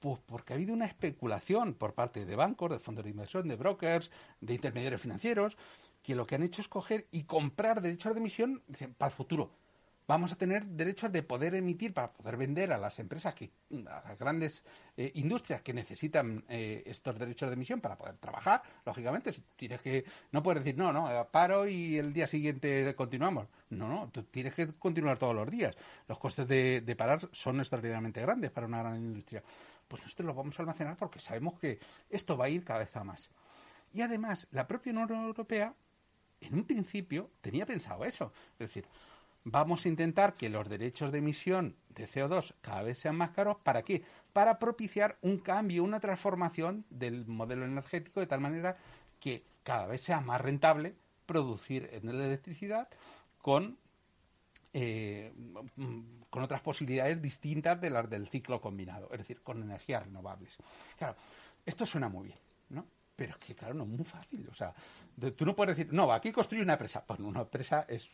Pues 0.00 0.18
porque 0.24 0.54
ha 0.54 0.56
habido 0.56 0.72
una 0.72 0.86
especulación 0.86 1.74
por 1.74 1.92
parte 1.92 2.24
de 2.24 2.36
bancos, 2.36 2.70
de 2.70 2.78
fondos 2.78 3.04
de 3.04 3.10
inversión, 3.10 3.46
de 3.48 3.56
brokers, 3.56 4.10
de 4.40 4.54
intermediarios 4.54 5.02
financieros, 5.02 5.58
que 6.10 6.16
lo 6.16 6.26
que 6.26 6.34
han 6.34 6.42
hecho 6.42 6.60
es 6.60 6.66
coger 6.66 7.06
y 7.12 7.22
comprar 7.22 7.80
derechos 7.80 8.14
de 8.14 8.18
emisión 8.20 8.62
para 8.98 9.10
el 9.10 9.16
futuro 9.16 9.52
vamos 10.10 10.32
a 10.32 10.36
tener 10.36 10.66
derechos 10.66 11.12
de 11.12 11.22
poder 11.22 11.54
emitir 11.54 11.94
para 11.94 12.12
poder 12.12 12.36
vender 12.36 12.72
a 12.72 12.78
las 12.78 12.98
empresas, 12.98 13.32
que, 13.32 13.48
a 13.86 14.08
las 14.08 14.18
grandes 14.18 14.64
eh, 14.96 15.12
industrias 15.14 15.62
que 15.62 15.72
necesitan 15.72 16.44
eh, 16.48 16.82
estos 16.84 17.16
derechos 17.16 17.48
de 17.48 17.54
emisión 17.54 17.80
para 17.80 17.96
poder 17.96 18.16
trabajar. 18.16 18.60
Lógicamente, 18.84 19.30
tienes 19.54 19.80
que, 19.80 20.04
no 20.32 20.42
puedes 20.42 20.64
decir, 20.64 20.76
no, 20.76 20.92
no, 20.92 21.08
eh, 21.08 21.24
paro 21.30 21.64
y 21.68 21.96
el 21.96 22.12
día 22.12 22.26
siguiente 22.26 22.92
continuamos. 22.96 23.46
No, 23.68 23.86
no, 23.86 24.08
tú 24.08 24.24
tienes 24.24 24.52
que 24.52 24.72
continuar 24.72 25.16
todos 25.16 25.32
los 25.32 25.48
días. 25.48 25.76
Los 26.08 26.18
costes 26.18 26.48
de, 26.48 26.96
parar 26.98 27.28
son 27.30 27.60
extraordinariamente 27.60 28.20
grandes 28.20 28.50
para 28.50 28.66
una 28.66 28.80
gran 28.82 28.96
industria. 28.96 29.44
Pues 29.86 30.02
nosotros 30.02 30.26
los 30.26 30.34
vamos 30.34 30.58
a 30.58 30.62
almacenar 30.62 30.96
porque 30.96 31.20
sabemos 31.20 31.56
que 31.60 31.78
esto 32.10 32.36
va 32.36 32.46
a 32.46 32.48
ir 32.48 32.64
cada 32.64 32.80
vez 32.80 32.96
a 32.96 33.04
más. 33.04 33.30
Y 33.92 34.02
además, 34.02 34.48
la 34.50 34.66
propia 34.66 34.90
Unión 34.90 35.24
Europea, 35.24 35.72
en 36.40 36.54
un 36.54 36.64
principio, 36.64 37.30
tenía 37.40 37.66
pensado 37.66 38.04
eso. 38.04 38.32
Es 38.52 38.68
decir, 38.68 38.86
vamos 39.44 39.84
a 39.84 39.88
intentar 39.88 40.34
que 40.34 40.48
los 40.48 40.68
derechos 40.68 41.12
de 41.12 41.18
emisión 41.18 41.76
de 41.90 42.08
CO2 42.08 42.54
cada 42.60 42.82
vez 42.82 42.98
sean 42.98 43.16
más 43.16 43.30
caros. 43.30 43.58
¿Para 43.62 43.82
qué? 43.82 44.02
Para 44.32 44.58
propiciar 44.58 45.18
un 45.22 45.38
cambio, 45.38 45.84
una 45.84 46.00
transformación 46.00 46.84
del 46.90 47.26
modelo 47.26 47.64
energético 47.64 48.20
de 48.20 48.26
tal 48.26 48.40
manera 48.40 48.76
que 49.18 49.44
cada 49.62 49.86
vez 49.86 50.00
sea 50.00 50.20
más 50.20 50.40
rentable 50.40 50.94
producir 51.26 51.88
electricidad 51.92 52.88
con, 53.38 53.78
eh, 54.72 55.32
con 56.30 56.42
otras 56.42 56.60
posibilidades 56.60 57.20
distintas 57.22 57.80
de 57.80 57.90
las 57.90 58.08
del 58.08 58.28
ciclo 58.28 58.60
combinado, 58.60 59.08
es 59.12 59.18
decir, 59.18 59.40
con 59.42 59.62
energías 59.62 60.04
renovables. 60.04 60.56
Claro, 60.98 61.16
esto 61.64 61.86
suena 61.86 62.08
muy 62.08 62.28
bien. 62.28 62.38
Pero 63.20 63.32
es 63.32 63.36
que, 63.36 63.54
claro, 63.54 63.74
no 63.74 63.82
es 63.82 63.90
muy 63.90 64.04
fácil. 64.06 64.48
O 64.50 64.54
sea, 64.54 64.72
tú 65.36 65.44
no 65.44 65.54
puedes 65.54 65.76
decir, 65.76 65.92
no, 65.92 66.10
aquí 66.10 66.32
construir 66.32 66.64
una 66.64 66.78
presa. 66.78 67.04
Pues 67.04 67.20
una 67.20 67.44
presa 67.44 67.84
es 67.86 68.08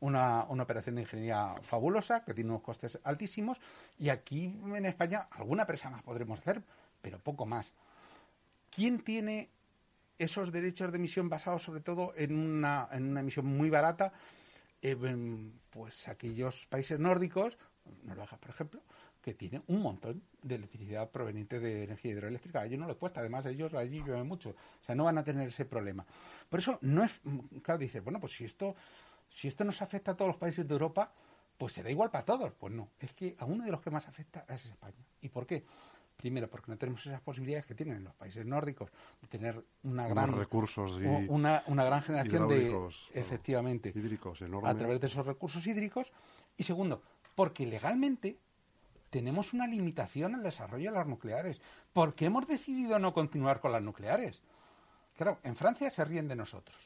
una, 0.00 0.44
una, 0.44 0.62
operación 0.62 0.94
de 0.94 1.02
ingeniería 1.02 1.56
fabulosa 1.60 2.24
que 2.24 2.32
tiene 2.32 2.48
unos 2.48 2.62
costes 2.62 2.98
altísimos 3.04 3.58
y 3.98 4.08
aquí 4.08 4.46
en 4.64 4.86
España 4.86 5.28
alguna 5.32 5.66
presa 5.66 5.90
más 5.90 6.02
podremos 6.02 6.40
hacer, 6.40 6.62
pero 7.02 7.18
poco 7.18 7.44
más. 7.44 7.70
¿Quién 8.70 9.00
tiene 9.00 9.50
esos 10.18 10.50
derechos 10.50 10.90
de 10.90 10.96
emisión 10.96 11.28
basados 11.28 11.62
sobre 11.62 11.82
todo 11.82 12.14
en 12.16 12.34
una, 12.34 12.88
en 12.92 13.10
una 13.10 13.20
emisión 13.20 13.44
muy 13.44 13.68
barata, 13.68 14.14
eh, 14.80 14.96
pues 15.68 16.08
aquellos 16.08 16.64
países 16.64 16.98
nórdicos, 16.98 17.58
Noruega 18.04 18.38
por 18.38 18.48
ejemplo, 18.48 18.80
que 19.26 19.34
tienen 19.34 19.64
un 19.66 19.82
montón 19.82 20.22
de 20.40 20.54
electricidad 20.54 21.10
proveniente 21.10 21.58
de 21.58 21.82
energía 21.82 22.12
hidroeléctrica. 22.12 22.60
A 22.60 22.66
ellos 22.66 22.78
no 22.78 22.86
les 22.86 22.96
cuesta, 22.96 23.18
además 23.18 23.44
ellos 23.46 23.74
allí 23.74 23.98
llueven 23.98 24.24
mucho, 24.24 24.50
o 24.50 24.84
sea, 24.84 24.94
no 24.94 25.02
van 25.02 25.18
a 25.18 25.24
tener 25.24 25.48
ese 25.48 25.64
problema. 25.64 26.06
Por 26.48 26.60
eso 26.60 26.78
no 26.82 27.02
es, 27.02 27.20
claro, 27.60 27.80
dices, 27.80 28.04
bueno, 28.04 28.20
pues 28.20 28.36
si 28.36 28.44
esto, 28.44 28.76
si 29.28 29.48
esto 29.48 29.64
nos 29.64 29.82
afecta 29.82 30.12
a 30.12 30.16
todos 30.16 30.28
los 30.28 30.36
países 30.36 30.68
de 30.68 30.72
Europa, 30.72 31.12
pues 31.58 31.72
será 31.72 31.90
igual 31.90 32.08
para 32.08 32.24
todos. 32.24 32.52
Pues 32.52 32.72
no, 32.72 32.90
es 33.00 33.12
que 33.14 33.34
a 33.40 33.46
uno 33.46 33.64
de 33.64 33.72
los 33.72 33.80
que 33.80 33.90
más 33.90 34.06
afecta 34.06 34.44
es 34.48 34.66
España. 34.66 35.04
¿Y 35.20 35.28
por 35.28 35.44
qué? 35.44 35.64
Primero, 36.16 36.48
porque 36.48 36.70
no 36.70 36.78
tenemos 36.78 37.04
esas 37.04 37.20
posibilidades 37.20 37.66
que 37.66 37.74
tienen 37.74 38.04
los 38.04 38.14
países 38.14 38.46
nórdicos 38.46 38.92
de 39.20 39.26
tener 39.26 39.60
una 39.82 40.06
gran 40.06 40.32
recursos 40.38 41.00
una, 41.26 41.64
una, 41.66 41.84
gran 41.84 42.00
generación 42.00 42.46
de 42.46 42.88
efectivamente 43.12 43.92
hídricos 43.92 44.40
a 44.40 44.74
través 44.76 45.00
de 45.00 45.08
esos 45.08 45.26
recursos 45.26 45.66
hídricos. 45.66 46.12
Y 46.56 46.62
segundo, 46.62 47.02
porque 47.34 47.66
legalmente 47.66 48.38
tenemos 49.10 49.52
una 49.52 49.66
limitación 49.66 50.32
en 50.32 50.38
el 50.38 50.44
desarrollo 50.44 50.90
de 50.90 50.98
las 50.98 51.06
nucleares. 51.06 51.60
¿Por 51.92 52.14
qué 52.14 52.26
hemos 52.26 52.46
decidido 52.46 52.98
no 52.98 53.12
continuar 53.12 53.60
con 53.60 53.72
las 53.72 53.82
nucleares? 53.82 54.42
Claro, 55.16 55.38
en 55.42 55.56
Francia 55.56 55.90
se 55.90 56.04
ríen 56.04 56.28
de 56.28 56.36
nosotros. 56.36 56.76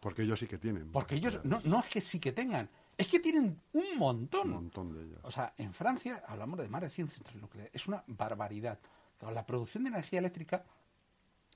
Porque 0.00 0.22
ellos 0.22 0.38
sí 0.38 0.46
que 0.46 0.58
tienen. 0.58 0.90
Porque 0.92 1.14
ellos, 1.14 1.40
no, 1.44 1.60
no 1.64 1.80
es 1.80 1.86
que 1.86 2.00
sí 2.00 2.20
que 2.20 2.32
tengan, 2.32 2.68
es 2.96 3.08
que 3.08 3.20
tienen 3.20 3.60
un 3.72 3.98
montón. 3.98 4.48
Un 4.48 4.54
montón 4.54 4.92
de 4.92 5.04
ellas. 5.04 5.20
O 5.22 5.30
sea, 5.30 5.54
en 5.56 5.72
Francia 5.72 6.22
hablamos 6.26 6.58
de 6.58 6.68
más 6.68 6.82
de 6.82 6.90
100 6.90 7.08
centrales 7.08 7.42
nucleares. 7.42 7.74
Es 7.74 7.88
una 7.88 8.04
barbaridad. 8.06 8.78
la 9.20 9.46
producción 9.46 9.84
de 9.84 9.90
energía 9.90 10.18
eléctrica 10.18 10.64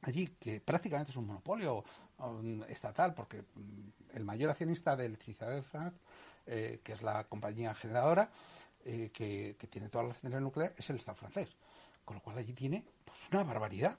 allí, 0.02 0.28
que 0.40 0.60
prácticamente 0.60 1.10
es 1.10 1.16
un 1.16 1.26
monopolio 1.26 1.84
um, 2.18 2.62
estatal, 2.64 3.14
porque 3.14 3.42
mm, 3.42 4.16
el 4.16 4.24
mayor 4.24 4.50
accionista 4.50 4.96
de 4.96 5.06
electricidad 5.06 5.50
de 5.50 5.62
Francia, 5.62 6.00
eh, 6.46 6.80
que 6.82 6.92
es 6.92 7.02
la 7.02 7.24
compañía 7.24 7.74
generadora, 7.74 8.30
eh, 8.84 9.10
que, 9.12 9.56
tiene 9.68 9.88
todas 9.88 10.08
las 10.08 10.18
centrales 10.20 10.44
nucleares 10.44 10.78
es 10.78 10.90
el 10.90 10.96
Estado 10.96 11.16
francés. 11.16 11.56
Con 12.04 12.16
lo 12.16 12.22
cual 12.22 12.38
allí 12.38 12.52
tiene 12.52 12.84
pues 13.04 13.18
una 13.30 13.44
barbaridad. 13.44 13.98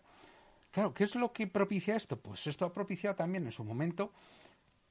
Claro, 0.71 0.93
¿qué 0.93 1.03
es 1.03 1.15
lo 1.15 1.31
que 1.31 1.47
propicia 1.47 1.95
esto? 1.95 2.19
Pues 2.19 2.47
esto 2.47 2.65
ha 2.65 2.73
propiciado 2.73 3.15
también 3.15 3.45
en 3.45 3.51
su 3.51 3.63
momento 3.63 4.11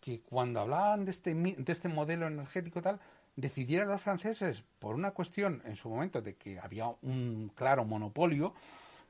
que 0.00 0.20
cuando 0.20 0.60
hablaban 0.60 1.04
de 1.04 1.10
este, 1.10 1.34
de 1.34 1.72
este 1.72 1.88
modelo 1.88 2.26
energético 2.26 2.80
tal, 2.80 3.00
decidieran 3.36 3.88
los 3.88 4.00
franceses, 4.00 4.62
por 4.78 4.94
una 4.94 5.12
cuestión 5.12 5.62
en 5.64 5.76
su 5.76 5.88
momento 5.88 6.20
de 6.20 6.34
que 6.36 6.58
había 6.58 6.88
un 7.02 7.52
claro 7.54 7.84
monopolio, 7.84 8.54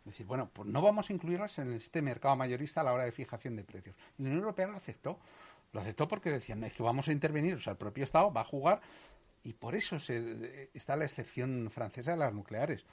decir, 0.04 0.26
bueno, 0.26 0.50
pues 0.52 0.68
no 0.68 0.82
vamos 0.82 1.08
a 1.08 1.12
incluirlas 1.12 1.58
en 1.58 1.72
este 1.72 2.02
mercado 2.02 2.36
mayorista 2.36 2.80
a 2.80 2.84
la 2.84 2.92
hora 2.92 3.04
de 3.04 3.12
fijación 3.12 3.56
de 3.56 3.64
precios. 3.64 3.96
Y 4.18 4.22
la 4.22 4.28
Unión 4.28 4.42
Europea 4.42 4.66
lo 4.66 4.76
aceptó. 4.76 5.18
Lo 5.72 5.80
aceptó 5.80 6.08
porque 6.08 6.30
decían, 6.30 6.64
es 6.64 6.72
que 6.72 6.82
vamos 6.82 7.08
a 7.08 7.12
intervenir, 7.12 7.54
o 7.54 7.60
sea, 7.60 7.72
el 7.72 7.76
propio 7.76 8.04
Estado 8.04 8.32
va 8.32 8.40
a 8.40 8.44
jugar 8.44 8.80
y 9.42 9.54
por 9.54 9.74
eso 9.74 9.98
se, 9.98 10.70
está 10.74 10.96
la 10.96 11.04
excepción 11.04 11.70
francesa 11.70 12.12
de 12.12 12.16
las 12.18 12.32
nucleares. 12.32 12.84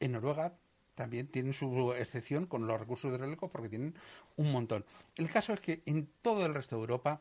En 0.00 0.12
Noruega 0.12 0.54
también 0.94 1.28
tienen 1.28 1.54
su 1.54 1.92
excepción 1.92 2.46
con 2.46 2.66
los 2.66 2.80
recursos 2.80 3.12
hidráulicos 3.12 3.50
porque 3.50 3.68
tienen 3.68 3.94
un 4.36 4.50
montón. 4.50 4.84
El 5.14 5.30
caso 5.30 5.52
es 5.52 5.60
que 5.60 5.82
en 5.86 6.08
todo 6.22 6.44
el 6.44 6.54
resto 6.54 6.76
de 6.76 6.80
Europa 6.80 7.20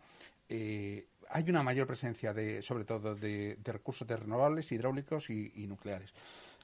eh, 0.50 1.08
hay 1.30 1.50
una 1.50 1.62
mayor 1.62 1.86
presencia 1.86 2.34
de, 2.34 2.62
sobre 2.62 2.86
todo, 2.86 3.16
de, 3.16 3.58
recursos 3.63 4.08
de 4.08 4.18
renovables, 4.18 4.72
hidráulicos 4.72 5.30
y, 5.30 5.68
nucleares. 5.68 6.13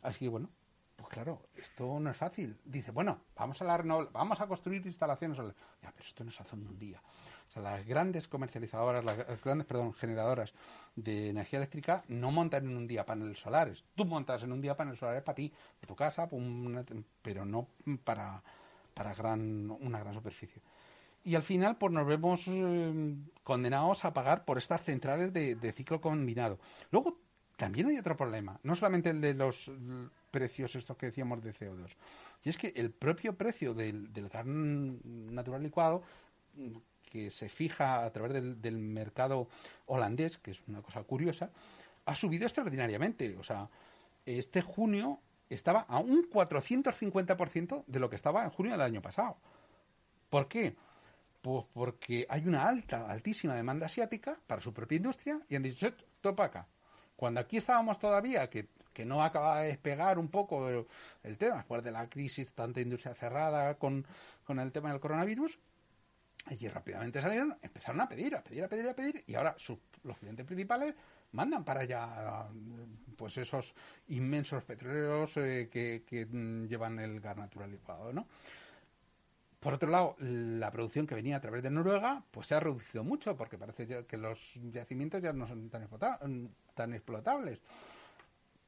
Así 0.02 0.22
que 0.22 0.30
bueno, 0.30 0.50
pues 0.96 1.10
claro, 1.10 1.44
esto 1.56 2.00
no 2.00 2.10
es 2.10 2.18
fácil. 2.18 2.58
Dice, 2.66 2.92
bueno, 2.92 3.22
vamos 3.36 3.62
a 3.62 3.66
la 3.66 3.78
vamos 4.12 4.42
a 4.42 4.48
construir 4.48 4.86
instalaciones. 4.86 5.38
Pero 5.38 6.08
esto 6.08 6.24
no 6.24 6.32
se 6.32 6.42
hace 6.42 6.56
en 6.56 6.68
un 6.68 6.80
día 6.80 7.02
las 7.62 7.86
grandes 7.86 8.28
comercializadoras, 8.28 9.04
las 9.04 9.44
grandes, 9.44 9.68
perdón, 9.68 9.94
generadoras 9.94 10.54
de 10.96 11.30
energía 11.30 11.60
eléctrica 11.60 12.04
no 12.08 12.32
montan 12.32 12.66
en 12.66 12.78
un 12.78 12.88
día 12.88 13.06
paneles 13.06 13.40
solares. 13.40 13.84
Tú 13.96 14.06
montas 14.06 14.44
en 14.44 14.52
un 14.52 14.62
día 14.62 14.76
paneles 14.76 15.00
solares 15.00 15.24
para 15.24 15.36
ti, 15.36 15.52
para 15.80 15.88
tu 15.88 15.96
casa, 15.96 16.30
pero 17.22 17.46
no 17.46 17.68
para, 18.04 18.42
para 18.94 19.14
una 19.34 20.00
gran 20.00 20.14
superficie. 20.14 20.62
Y 21.26 21.36
al 21.36 21.44
final, 21.44 21.78
pues 21.78 21.92
nos 21.94 22.06
vemos 22.06 22.44
eh, 22.48 23.16
condenados 23.44 24.04
a 24.04 24.14
pagar 24.14 24.44
por 24.44 24.58
estas 24.58 24.84
centrales 24.84 25.32
de, 25.32 25.74
ciclo 25.76 26.02
combinado. 26.02 26.60
Luego, 26.92 27.18
también 27.56 27.88
hay 27.88 27.98
otro 27.98 28.18
problema, 28.18 28.60
no 28.64 28.76
solamente 28.76 29.10
el 29.10 29.22
de 29.22 29.34
los 29.34 29.72
precios 30.32 30.76
estos 30.76 30.98
que 30.98 31.06
decíamos 31.06 31.42
de 31.42 31.54
CO2, 31.54 31.96
y 32.44 32.50
es 32.50 32.58
que 32.58 32.74
el 32.76 32.92
propio 32.92 33.38
precio 33.38 33.74
del, 33.74 34.12
del 34.12 34.28
gas 34.28 34.46
natural 34.46 35.64
licuado 35.64 36.04
que 37.14 37.30
se 37.30 37.48
fija 37.48 38.04
a 38.04 38.12
través 38.12 38.34
del, 38.60 38.78
mercado 38.80 39.48
holandés, 39.86 40.40
que 40.40 40.50
es 40.50 40.60
una 40.68 40.82
cosa 40.82 41.04
curiosa, 41.04 41.52
ha 42.06 42.16
subido 42.16 42.46
extraordinariamente. 42.46 43.38
O 43.38 43.44
sea, 43.44 43.70
este 44.26 44.64
junio 44.64 45.20
estaba 45.48 45.82
a 45.82 46.00
un 46.00 46.28
450% 46.28 47.84
de 47.86 48.00
lo 48.00 48.10
que 48.10 48.16
estaba 48.16 48.44
en 48.44 48.50
junio 48.50 48.72
del 48.72 48.82
año 48.82 49.00
pasado. 49.00 49.38
¿Por 50.32 50.48
qué? 50.48 50.76
Pues 51.44 51.66
porque 51.72 52.26
hay 52.28 52.48
una 52.48 52.68
alta, 52.68 53.06
altísima 53.12 53.54
demanda 53.54 53.86
asiática 53.86 54.36
para 54.48 54.60
su 54.60 54.74
propia 54.74 54.96
industria 54.96 55.40
y 55.48 55.56
han 55.56 55.62
dicho, 55.62 55.94
topa 56.20 56.46
acá. 56.46 56.68
Cuando 57.16 57.42
aquí 57.42 57.58
estábamos 57.58 58.00
todavía, 58.00 58.50
que, 58.50 58.70
no 59.06 59.22
acaba 59.22 59.60
de 59.60 59.68
despegar 59.68 60.18
un 60.18 60.30
poco 60.30 60.68
el, 60.68 61.38
tema, 61.38 61.58
después 61.58 61.84
de 61.84 61.92
la 61.92 62.10
crisis, 62.10 62.54
tanta 62.54 62.82
industria 62.82 63.14
cerrada 63.14 63.76
con, 63.76 64.04
con 64.46 64.60
el 64.60 64.72
tema 64.72 64.90
del 64.90 65.00
coronavirus, 65.00 65.60
Allí 66.46 66.68
rápidamente 66.68 67.22
salieron, 67.22 67.58
empezaron 67.62 68.02
a 68.02 68.08
pedir, 68.08 68.36
a 68.36 68.44
pedir, 68.44 68.64
a 68.64 68.68
pedir, 68.68 68.90
a 68.90 68.94
pedir, 68.94 69.24
y 69.28 69.36
ahora 69.36 69.56
los 70.04 70.18
clientes 70.18 70.46
principales 70.46 70.94
mandan 71.32 71.64
para 71.64 71.82
allá 71.82 72.48
pues 73.16 73.38
esos 73.38 73.74
inmensos 74.08 74.64
petroleros 74.64 75.38
eh, 75.38 75.70
que, 75.72 76.28
mm, 76.30 76.66
llevan 76.66 77.00
el 77.00 77.20
gas 77.20 77.38
natural 77.38 77.72
licuado, 77.72 78.12
¿no? 78.12 78.28
Por 79.60 79.76
otro 79.76 79.90
lado, 79.90 80.18
la 80.20 80.70
producción 80.72 81.08
que 81.08 81.16
venía 81.16 81.38
a 81.38 81.40
través 81.40 81.64
de 81.64 81.70
Noruega, 81.70 82.22
pues 82.32 82.48
se 82.48 82.56
ha 82.56 82.60
reducido 82.60 83.06
mucho, 83.06 83.38
porque 83.38 83.58
parece 83.58 84.06
que 84.06 84.18
los 84.18 84.56
yacimientos 84.56 85.22
ya 85.22 85.32
no 85.32 85.48
son 85.48 85.70
tan, 85.70 85.88
tan 86.74 86.94
explotables. 86.94 87.62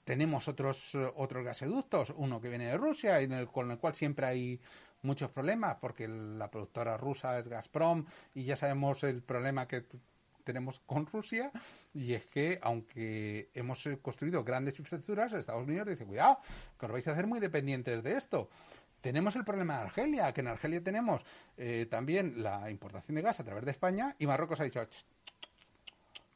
Tenemos 0.05 0.48
otros, 0.48 0.96
otros 1.15 1.44
gasoductos, 1.44 2.13
uno 2.15 2.39
que 2.39 2.48
viene 2.48 2.67
de 2.67 2.77
Rusia, 2.77 3.22
y 3.22 3.46
con 3.48 3.72
el 3.72 3.77
cual 3.77 3.94
siempre 3.94 4.25
hay 4.25 4.62
muchos 5.05 5.29
problemas 5.31 5.77
porque 5.79 6.07
la 6.07 6.50
productora 6.50 6.97
rusa 6.97 7.39
es 7.39 7.47
Gazprom 7.47 8.05
y 8.33 8.43
ya 8.43 8.55
sabemos 8.55 9.03
el 9.03 9.21
problema 9.21 9.67
que 9.67 9.85
tenemos 10.45 10.79
con 10.85 11.05
Rusia 11.07 11.51
y 11.93 12.13
es 12.13 12.25
que 12.27 12.59
aunque 12.62 13.50
hemos 13.53 13.89
construido 14.01 14.43
grandes 14.43 14.79
infraestructuras, 14.79 15.33
Estados 15.33 15.67
Unidos 15.67 15.88
dice, 15.88 16.05
cuidado, 16.05 16.39
que 16.79 16.85
os 16.85 16.91
vais 16.91 17.07
a 17.07 17.12
hacer 17.12 17.27
muy 17.27 17.39
dependientes 17.39 18.01
de 18.03 18.15
esto. 18.15 18.50
Tenemos 19.01 19.35
el 19.35 19.43
problema 19.43 19.77
de 19.77 19.83
Argelia, 19.83 20.33
que 20.33 20.41
en 20.41 20.47
Argelia 20.47 20.81
tenemos 20.81 21.21
eh, 21.57 21.88
también 21.89 22.41
la 22.41 22.71
importación 22.71 23.15
de 23.15 23.21
gas 23.21 23.39
a 23.39 23.43
través 23.43 23.65
de 23.65 23.71
España 23.71 24.15
y 24.17 24.25
Marruecos 24.25 24.59
ha 24.62 24.63
dicho, 24.63 24.81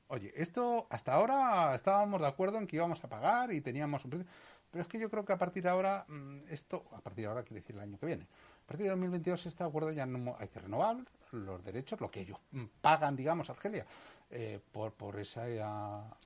oye, 0.07 0.33
esto 0.35 0.87
hasta 0.89 1.13
ahora 1.13 1.73
estábamos 1.73 2.21
de 2.21 2.27
acuerdo 2.27 2.57
en 2.57 2.67
que 2.67 2.75
íbamos 2.75 3.03
a 3.03 3.09
pagar 3.09 3.51
y 3.53 3.61
teníamos 3.61 4.03
un 4.05 4.11
precio, 4.11 4.27
pero 4.71 4.83
es 4.83 4.87
que 4.87 4.99
yo 4.99 5.09
creo 5.09 5.25
que 5.25 5.33
a 5.33 5.37
partir 5.37 5.63
de 5.63 5.69
ahora, 5.69 6.05
mm, 6.07 6.41
esto, 6.49 6.85
a 6.91 7.01
partir 7.01 7.23
de 7.23 7.29
ahora 7.29 7.43
quiere 7.43 7.61
decir 7.61 7.75
el 7.75 7.81
año 7.81 7.97
que 7.97 8.05
viene, 8.05 8.27
partir 8.69 8.85
de 8.85 8.91
2022 8.91 9.47
este 9.47 9.63
acuerdo 9.63 9.91
ya 9.91 10.05
no 10.05 10.35
hay 10.39 10.47
que 10.47 10.59
renovar 10.59 10.97
los 11.31 11.63
derechos, 11.63 11.99
lo 11.99 12.09
que 12.11 12.21
ellos 12.21 12.37
pagan, 12.81 13.15
digamos, 13.15 13.49
Argelia, 13.49 13.85
eh, 14.31 14.59
por, 14.71 14.93
por 14.93 15.19
esa 15.19 15.49
eh, 15.49 15.59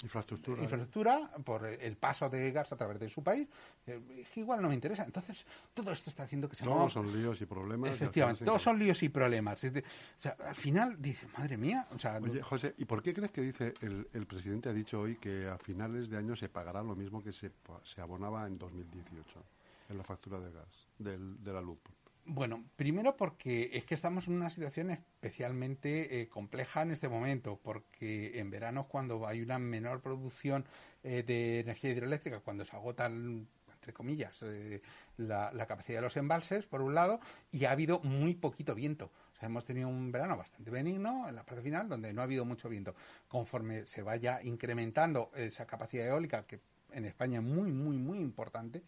infraestructura, 0.01 0.61
infraestructura 0.61 1.31
por 1.45 1.65
el 1.65 1.95
paso 1.95 2.29
de 2.29 2.51
gas 2.51 2.73
a 2.73 2.75
través 2.75 2.99
de 2.99 3.09
su 3.09 3.23
país, 3.23 3.47
eh, 3.87 3.99
es 4.19 4.29
que 4.29 4.41
igual 4.41 4.61
no 4.61 4.67
me 4.67 4.75
interesa. 4.75 5.05
Entonces, 5.05 5.45
todo 5.73 5.91
esto 5.91 6.09
está 6.09 6.23
haciendo 6.23 6.49
que 6.49 6.57
se 6.57 6.65
Todos 6.65 6.91
son 6.91 7.13
líos 7.13 7.41
y 7.41 7.45
problemas. 7.45 7.91
Efectivamente, 7.91 8.43
todos 8.43 8.61
son 8.61 8.77
líos 8.77 9.01
y 9.03 9.09
problemas. 9.09 9.63
O 9.63 9.71
sea, 10.19 10.35
al 10.45 10.55
final 10.55 11.01
dice, 11.01 11.27
madre 11.37 11.55
mía. 11.55 11.87
O 11.95 11.99
sea, 11.99 12.17
Oye, 12.17 12.41
José, 12.41 12.75
¿y 12.77 12.83
por 12.83 13.01
qué 13.01 13.13
crees 13.13 13.31
que 13.31 13.41
dice 13.41 13.73
el, 13.79 14.05
el 14.11 14.25
presidente 14.25 14.67
ha 14.67 14.73
dicho 14.73 14.99
hoy 14.99 15.15
que 15.15 15.47
a 15.47 15.57
finales 15.57 16.09
de 16.09 16.17
año 16.17 16.35
se 16.35 16.49
pagará 16.49 16.83
lo 16.83 16.95
mismo 16.95 17.23
que 17.23 17.31
se, 17.31 17.51
se 17.83 18.01
abonaba 18.01 18.45
en 18.47 18.57
2018 18.57 19.43
en 19.89 19.97
la 19.97 20.03
factura 20.03 20.39
de 20.39 20.51
gas, 20.51 20.87
del, 20.97 21.41
de 21.41 21.53
la 21.53 21.61
luz? 21.61 21.79
Bueno, 22.25 22.63
primero 22.77 23.17
porque 23.17 23.69
es 23.73 23.85
que 23.85 23.95
estamos 23.95 24.27
en 24.27 24.35
una 24.35 24.49
situación 24.49 24.91
especialmente 24.91 26.21
eh, 26.21 26.29
compleja 26.29 26.81
en 26.81 26.91
este 26.91 27.09
momento, 27.09 27.59
porque 27.61 28.39
en 28.39 28.49
verano 28.49 28.87
cuando 28.87 29.27
hay 29.27 29.41
una 29.41 29.59
menor 29.59 30.01
producción 30.01 30.65
eh, 31.03 31.23
de 31.23 31.59
energía 31.59 31.91
hidroeléctrica, 31.91 32.39
cuando 32.39 32.63
se 32.63 32.75
agotan 32.75 33.47
entre 33.83 33.91
comillas, 33.91 34.41
eh, 34.43 34.81
la, 35.17 35.51
capacidad 35.67 35.97
de 35.97 36.03
los 36.03 36.15
embalses, 36.15 36.65
por 36.65 36.81
un 36.81 36.95
lado, 36.95 37.19
y 37.51 37.65
ha 37.65 37.71
habido 37.71 37.99
muy 37.99 38.33
poquito 38.33 38.73
viento. 38.73 39.11
O 39.33 39.35
sea, 39.35 39.47
hemos 39.47 39.65
tenido 39.65 39.89
un 39.89 40.09
verano 40.09 40.37
bastante 40.37 40.71
benigno 40.71 41.27
en 41.27 41.35
la 41.35 41.43
parte 41.43 41.61
final, 41.61 41.89
donde 41.89 42.13
no 42.13 42.21
ha 42.21 42.23
habido 42.23 42.45
mucho 42.45 42.69
viento. 42.69 42.95
Conforme 43.27 43.85
se 43.85 44.01
vaya 44.01 44.41
incrementando 44.41 45.31
esa 45.35 45.65
capacidad 45.65 46.07
eólica, 46.07 46.45
que 46.45 46.61
en 46.93 47.03
España 47.05 47.41
muy, 47.41 47.73
muy, 47.73 47.97
muy 47.97 48.19
importante, 48.19 48.83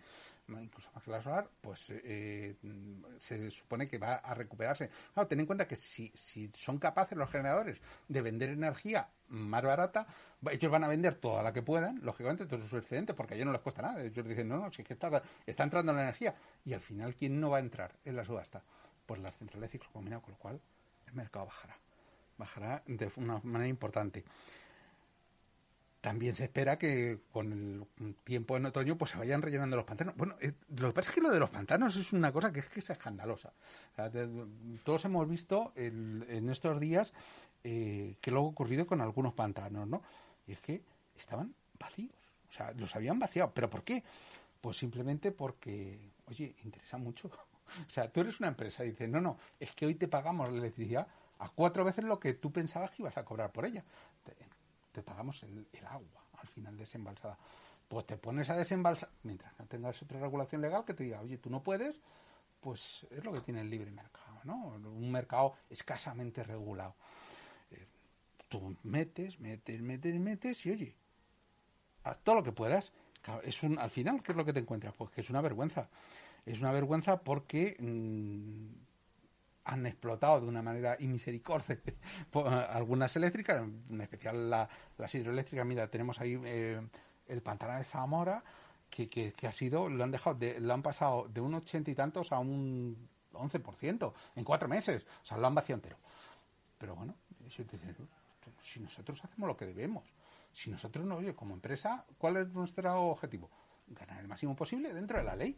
incluso 0.48 0.90
más 0.94 1.04
que 1.04 1.12
la 1.12 1.22
solar, 1.22 1.50
pues 1.62 1.92
eh, 1.92 2.56
se 3.18 3.50
supone 3.52 3.88
que 3.88 3.98
va 3.98 4.16
a 4.16 4.34
recuperarse. 4.34 4.90
Claro, 5.14 5.28
ten 5.28 5.40
en 5.40 5.46
cuenta 5.46 5.68
que 5.68 5.76
si, 5.76 6.12
si 6.14 6.50
son 6.54 6.78
capaces 6.78 7.18
los 7.18 7.30
generadores 7.30 7.82
de 8.08 8.22
vender 8.22 8.50
energía 8.50 9.10
más 9.30 9.64
barata, 9.64 10.08
ellos 10.52 10.72
van 10.72 10.84
a 10.84 10.88
vender 10.88 11.16
toda 11.16 11.42
la 11.42 11.52
que 11.52 11.62
puedan, 11.62 12.00
lógicamente, 12.04 12.46
todo 12.46 12.60
su 12.60 12.78
excedente, 12.78 13.14
porque 13.14 13.34
a 13.34 13.38
ellos 13.38 13.48
no 13.48 13.54
les 13.54 13.62
cuesta 13.62 13.82
nada. 13.82 14.02
Ellos 14.04 14.28
dicen, 14.28 14.48
no, 14.48 14.58
no, 14.58 14.72
si 14.72 14.82
es 14.82 14.88
que 14.88 14.94
está, 14.94 15.22
está 15.46 15.64
entrando 15.64 15.94
la 15.94 16.04
energía. 16.04 16.36
Y 16.64 16.74
al 16.74 16.82
final, 16.82 17.16
¿quién 17.16 17.40
no 17.40 17.50
va 17.50 17.58
a 17.58 17.62
entrar 17.62 17.96
en 18.06 18.16
la 18.16 18.24
subasta? 18.24 18.64
Pues 19.06 19.20
las 19.22 19.36
centrales 19.36 19.70
de 19.70 19.72
ciclo 19.72 19.90
combinado, 19.92 20.22
con 20.22 20.32
lo 20.32 20.38
cual 20.38 20.62
el 21.08 21.14
mercado 21.14 21.46
bajará. 21.46 21.78
Bajará 22.38 22.84
de 22.86 23.12
una 23.16 23.40
manera 23.44 23.68
importante. 23.68 24.24
También 26.06 26.36
se 26.36 26.44
espera 26.44 26.78
que 26.78 27.18
con 27.32 27.88
el 28.00 28.16
tiempo 28.24 28.56
en 28.56 28.68
otoño 28.68 28.96
pues 28.96 29.10
se 29.10 29.18
vayan 29.18 29.42
rellenando 29.42 29.76
los 29.76 29.86
pantanos. 29.86 30.16
Bueno, 30.16 30.36
eh, 30.40 30.54
lo 30.78 30.90
que 30.90 30.94
pasa 30.94 31.10
es 31.10 31.16
que 31.16 31.22
lo 31.22 31.32
de 31.32 31.40
los 31.40 31.50
pantanos 31.50 31.96
es 31.96 32.14
una 32.14 32.32
cosa 32.32 32.52
que 32.52 32.60
es 32.60 32.70
que 32.70 32.80
es 32.80 32.88
escandalosa. 32.92 33.54
todos 34.84 35.04
hemos 35.06 35.28
visto 35.28 35.74
en 35.76 36.48
estos 36.48 36.80
días 36.80 37.12
eh, 37.64 38.18
qué 38.22 38.30
lo 38.30 38.42
ha 38.42 38.44
ocurrido 38.44 38.86
con 38.86 39.02
algunos 39.02 39.34
pantanos, 39.34 39.88
¿no? 39.88 40.04
Y 40.46 40.52
es 40.52 40.62
que 40.62 40.84
estaban 41.18 41.56
vacíos. 41.80 42.14
O 42.50 42.54
sea, 42.54 42.72
los 42.74 42.96
habían 42.96 43.18
vaciado. 43.18 43.52
¿Pero 43.56 43.72
por 43.72 43.84
qué? 43.84 44.04
Pues 44.62 44.78
simplemente 44.78 45.32
porque, 45.32 46.12
oye, 46.28 46.56
interesa 46.64 47.00
mucho. 47.00 47.32
O 47.88 47.90
sea, 47.90 48.12
tú 48.12 48.22
eres 48.22 48.40
una 48.40 48.50
empresa 48.50 48.86
y 48.86 48.92
dices, 48.92 49.10
no, 49.10 49.20
no, 49.20 49.40
es 49.60 49.74
que 49.74 49.88
hoy 49.88 49.96
te 49.96 50.08
pagamos 50.08 50.52
la 50.52 50.60
electricidad 50.60 51.08
a 51.40 51.50
cuatro 51.50 51.84
veces 51.84 52.06
lo 52.06 52.20
que 52.20 52.36
tú 52.36 52.52
pensabas 52.52 52.92
que 52.92 53.02
ibas 53.02 53.18
a 53.18 53.26
cobrar 53.26 53.52
por 53.52 53.66
ella 53.66 53.84
te 54.96 55.04
pagamos 55.04 55.44
el, 55.44 55.68
agua 55.86 56.24
al 56.40 56.48
final 56.48 56.78
desembalsada. 56.78 57.38
Pues 57.88 58.06
te 58.06 58.18
pones 58.18 58.50
a 58.50 58.56
desembalsar, 58.56 59.10
mientras 59.24 59.54
no 59.60 59.66
tengas 59.68 60.02
otra 60.02 60.20
regulación 60.20 60.62
legal 60.62 60.86
que 60.86 60.94
te 60.94 61.04
diga, 61.04 61.22
oye, 61.22 61.38
tú 61.38 61.50
no 61.50 61.62
puedes, 61.62 62.00
pues 62.62 63.06
es 63.12 63.24
lo 63.24 63.34
que 63.34 63.42
tiene 63.42 63.62
el 63.62 63.70
libre 63.70 63.92
mercado, 63.92 64.40
¿no? 64.46 64.56
Un 64.68 65.12
mercado 65.12 65.54
escasamente 65.70 66.44
regulado. 66.44 66.96
Eh, 67.72 67.86
tú 68.48 68.76
metes, 68.84 69.40
metes, 69.40 69.82
metes, 69.82 70.20
metes 70.20 70.66
y 70.66 70.72
oye, 70.72 70.96
haz 72.04 72.18
todo 72.24 72.36
lo 72.36 72.44
que 72.44 72.54
puedas. 72.54 72.92
es 73.44 73.62
un, 73.64 73.78
al 73.78 73.92
final, 73.92 74.24
¿qué 74.24 74.32
es 74.32 74.38
lo 74.38 74.46
que 74.46 74.54
te 74.54 74.60
encuentras? 74.60 74.96
Pues 74.96 75.12
que 75.12 75.22
es 75.22 75.30
una 75.30 75.42
vergüenza. 75.42 75.90
Es 76.46 76.60
una 76.60 76.72
vergüenza 76.72 77.18
porque 77.22 77.76
mm, 77.80 78.95
han 79.66 79.86
explotado 79.88 80.42
de 80.42 80.48
una 80.48 80.62
manera 80.62 80.96
inmisericordia 81.00 81.80
algunas 82.70 83.16
eléctricas, 83.16 83.64
en 83.90 84.02
especial 84.02 84.50
las 84.50 85.16
hidroeléctricas. 85.16 85.66
Mira, 85.66 85.88
tenemos 85.90 86.22
ahí 86.22 86.40
eh, 86.46 86.80
el 87.28 87.42
pantano 87.42 87.78
de 87.78 87.84
Zamora, 87.84 88.44
que, 88.90 89.10
que, 89.10 89.48
ha 89.48 89.52
sido, 89.52 89.90
lo 89.90 90.04
han 90.04 90.12
dejado, 90.12 90.38
lo 90.60 90.74
han 90.74 90.84
pasado 90.84 91.28
de 91.28 91.42
un 91.42 91.56
ochenta 91.56 91.90
y 91.92 91.96
tantos 91.96 92.32
a 92.32 92.40
un 92.40 93.10
11% 93.34 94.14
en 94.36 94.44
cuatro 94.44 94.70
meses. 94.70 95.04
O 95.24 95.26
sea, 95.26 95.38
lo 95.38 95.48
han 95.48 95.56
vaciado 95.56 95.80
entero. 95.80 95.98
Pero 96.78 96.96
bueno, 96.96 97.16
si 98.62 98.80
nosotros 98.80 99.24
hacemos 99.24 99.48
lo 99.48 99.58
que 99.58 99.66
debemos, 99.66 100.06
si 100.54 100.70
nosotros 100.70 101.06
no, 101.06 101.16
oye, 101.16 101.36
como 101.36 101.56
empresa, 101.56 102.06
¿cuál 102.18 102.38
es 102.38 102.50
nuestro 102.50 103.02
objetivo? 103.02 103.50
Ganar 103.88 104.22
el 104.22 104.28
máximo 104.28 104.56
posible 104.56 104.94
dentro 104.94 105.18
de 105.18 105.24
la 105.24 105.36
ley. 105.36 105.58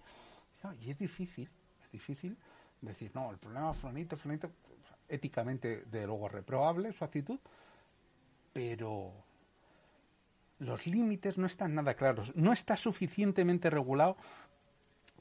Y 0.82 0.90
es 0.90 0.98
difícil, 0.98 1.50
es 1.84 1.92
difícil 1.92 2.38
decir, 2.82 3.12
no, 3.14 3.32
el 3.32 3.38
problema 3.38 3.72
es 3.72 3.78
Flanito, 3.78 4.18
Flanito, 4.18 4.52
éticamente, 5.08 5.84
de 5.86 6.06
luego, 6.06 6.30
reprobable 6.30 6.94
su 6.94 7.04
actitud, 7.04 7.40
pero 8.54 9.14
los 10.60 10.88
límites 10.88 11.38
no 11.38 11.46
están 11.46 11.76
nada 11.76 11.94
claros, 11.94 12.36
no 12.36 12.54
está 12.54 12.78
suficientemente 12.78 13.70
regulado 13.70 14.18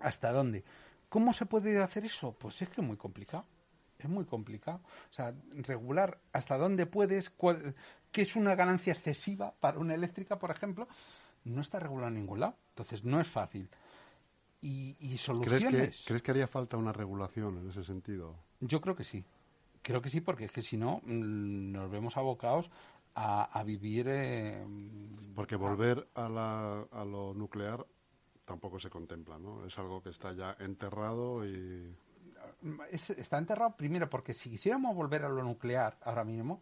hasta 0.01 0.33
dónde. 0.33 0.65
¿Cómo 1.09 1.33
se 1.33 1.47
puede 1.47 1.83
hacer 1.83 2.05
eso? 2.05 2.33
Pues 2.33 2.61
es 2.63 2.69
que 2.69 2.81
es 2.81 2.87
muy 2.87 2.97
complicado. 2.97 3.45
Es 3.99 4.09
muy 4.09 4.25
complicado. 4.25 4.81
O 5.11 5.15
sea, 5.15 5.33
regular 5.53 6.19
hasta 6.33 6.59
dónde 6.59 6.85
puedes, 6.85 7.33
qué 8.13 8.23
es 8.23 8.37
una 8.37 8.55
ganancia 8.55 8.93
excesiva 8.93 9.55
para 9.59 9.79
una 9.79 9.95
eléctrica, 9.95 10.39
por 10.39 10.51
ejemplo, 10.51 10.87
no 11.45 11.63
está 11.63 11.79
regulado 11.79 12.09
en 12.09 12.15
ningún 12.15 12.41
lado. 12.41 12.57
Entonces, 12.71 13.05
no 13.05 13.21
es 13.21 13.29
fácil 13.29 13.71
y, 14.61 15.17
soluciones. 15.19 16.05
¿Crees 16.07 16.23
que, 16.23 16.31
haría 16.31 16.47
falta 16.47 16.77
una 16.77 16.93
regulación 16.93 17.59
en 17.59 17.71
ese 17.71 17.85
sentido? 17.85 18.37
Yo 18.61 18.81
creo 18.81 18.97
que 18.97 19.05
sí. 19.05 19.25
Creo 19.83 20.03
que 20.03 20.11
sí, 20.11 20.21
porque 20.21 20.47
es 20.47 20.53
que 20.53 20.63
si 20.63 20.77
no, 20.77 21.01
mm, 21.05 21.73
nos 21.73 21.91
vemos 21.91 22.17
abocados 22.17 22.71
a, 23.15 23.63
vivir. 23.65 24.07
Eh, 24.09 24.65
porque 25.35 25.57
volver 25.57 26.09
a, 26.15 26.29
la, 26.29 26.87
a 26.91 27.05
lo 27.05 27.35
nuclear 27.35 27.87
tampoco 28.45 28.79
se 28.79 28.91
contempla, 28.91 29.39
¿no? 29.39 29.65
Es 29.65 29.79
algo 29.79 30.03
que 30.03 30.11
está 30.11 30.33
ya 30.33 30.57
enterrado 30.59 31.47
y. 31.47 31.95
está 32.91 33.39
enterrado 33.39 33.77
primero 33.77 34.09
porque 34.09 34.35
si 34.35 34.51
quisiéramos 34.51 34.95
volver 34.95 35.25
a 35.25 35.29
lo 35.29 35.43
nuclear 35.43 35.97
ahora 36.03 36.25
mismo, 36.25 36.61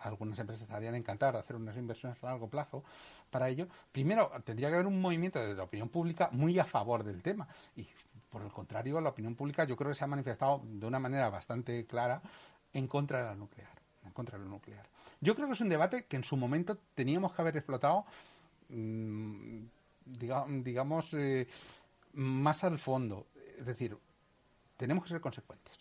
algunas 0.00 0.38
empresas 0.38 0.62
estarían 0.62 0.94
encantadas 0.94 1.34
de 1.34 1.40
hacer 1.40 1.56
unas 1.56 1.76
inversiones 1.76 2.22
a 2.22 2.26
largo 2.26 2.48
plazo 2.48 2.82
para 3.30 3.48
ello. 3.48 3.68
Primero, 3.90 4.30
tendría 4.44 4.68
que 4.68 4.74
haber 4.74 4.86
un 4.86 5.00
movimiento 5.00 5.40
de 5.40 5.54
la 5.54 5.64
opinión 5.64 5.88
pública 5.88 6.28
muy 6.32 6.58
a 6.58 6.64
favor 6.64 7.04
del 7.04 7.22
tema. 7.22 7.48
Y 7.76 7.86
por 8.30 8.42
el 8.42 8.50
contrario, 8.50 9.00
la 9.00 9.10
opinión 9.10 9.34
pública 9.34 9.64
yo 9.64 9.76
creo 9.76 9.90
que 9.90 9.94
se 9.94 10.04
ha 10.04 10.08
manifestado 10.08 10.62
de 10.64 10.86
una 10.86 10.98
manera 10.98 11.28
bastante 11.30 11.86
clara 11.86 12.22
en 12.72 12.86
contra 12.86 13.18
de 13.18 13.24
la 13.26 13.34
nuclear. 13.34 13.70
En 14.04 14.12
contra 14.12 14.38
de 14.38 14.44
lo 14.44 14.50
nuclear. 14.50 14.86
Yo 15.20 15.34
creo 15.34 15.46
que 15.46 15.54
es 15.54 15.60
un 15.60 15.68
debate 15.68 16.06
que 16.06 16.16
en 16.16 16.24
su 16.24 16.36
momento 16.36 16.78
teníamos 16.94 17.32
que 17.32 17.42
haber 17.42 17.56
explotado, 17.56 18.04
mm, 18.68 19.62
digamos, 20.04 21.14
eh, 21.14 21.46
más 22.14 22.64
al 22.64 22.78
fondo. 22.78 23.28
Es 23.58 23.66
decir, 23.66 23.96
tenemos 24.82 25.04
que 25.04 25.10
ser 25.10 25.20
consecuentes. 25.20 25.78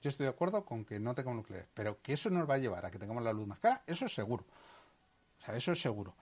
Yo 0.00 0.08
estoy 0.08 0.26
de 0.26 0.30
acuerdo 0.30 0.64
con 0.64 0.84
que 0.84 1.00
no 1.00 1.12
tengamos 1.12 1.38
nuclear, 1.38 1.66
pero 1.74 2.00
que 2.00 2.12
eso 2.12 2.30
nos 2.30 2.48
va 2.48 2.54
a 2.54 2.58
llevar 2.58 2.86
a 2.86 2.88
que 2.88 2.96
tengamos 2.96 3.20
la 3.24 3.32
luz 3.32 3.48
más 3.48 3.58
cara, 3.58 3.82
eso 3.84 4.06
es 4.06 4.14
seguro. 4.14 4.44
O 5.40 5.44
sea, 5.44 5.56
eso 5.56 5.72
es 5.72 5.80
seguro. 5.80 6.14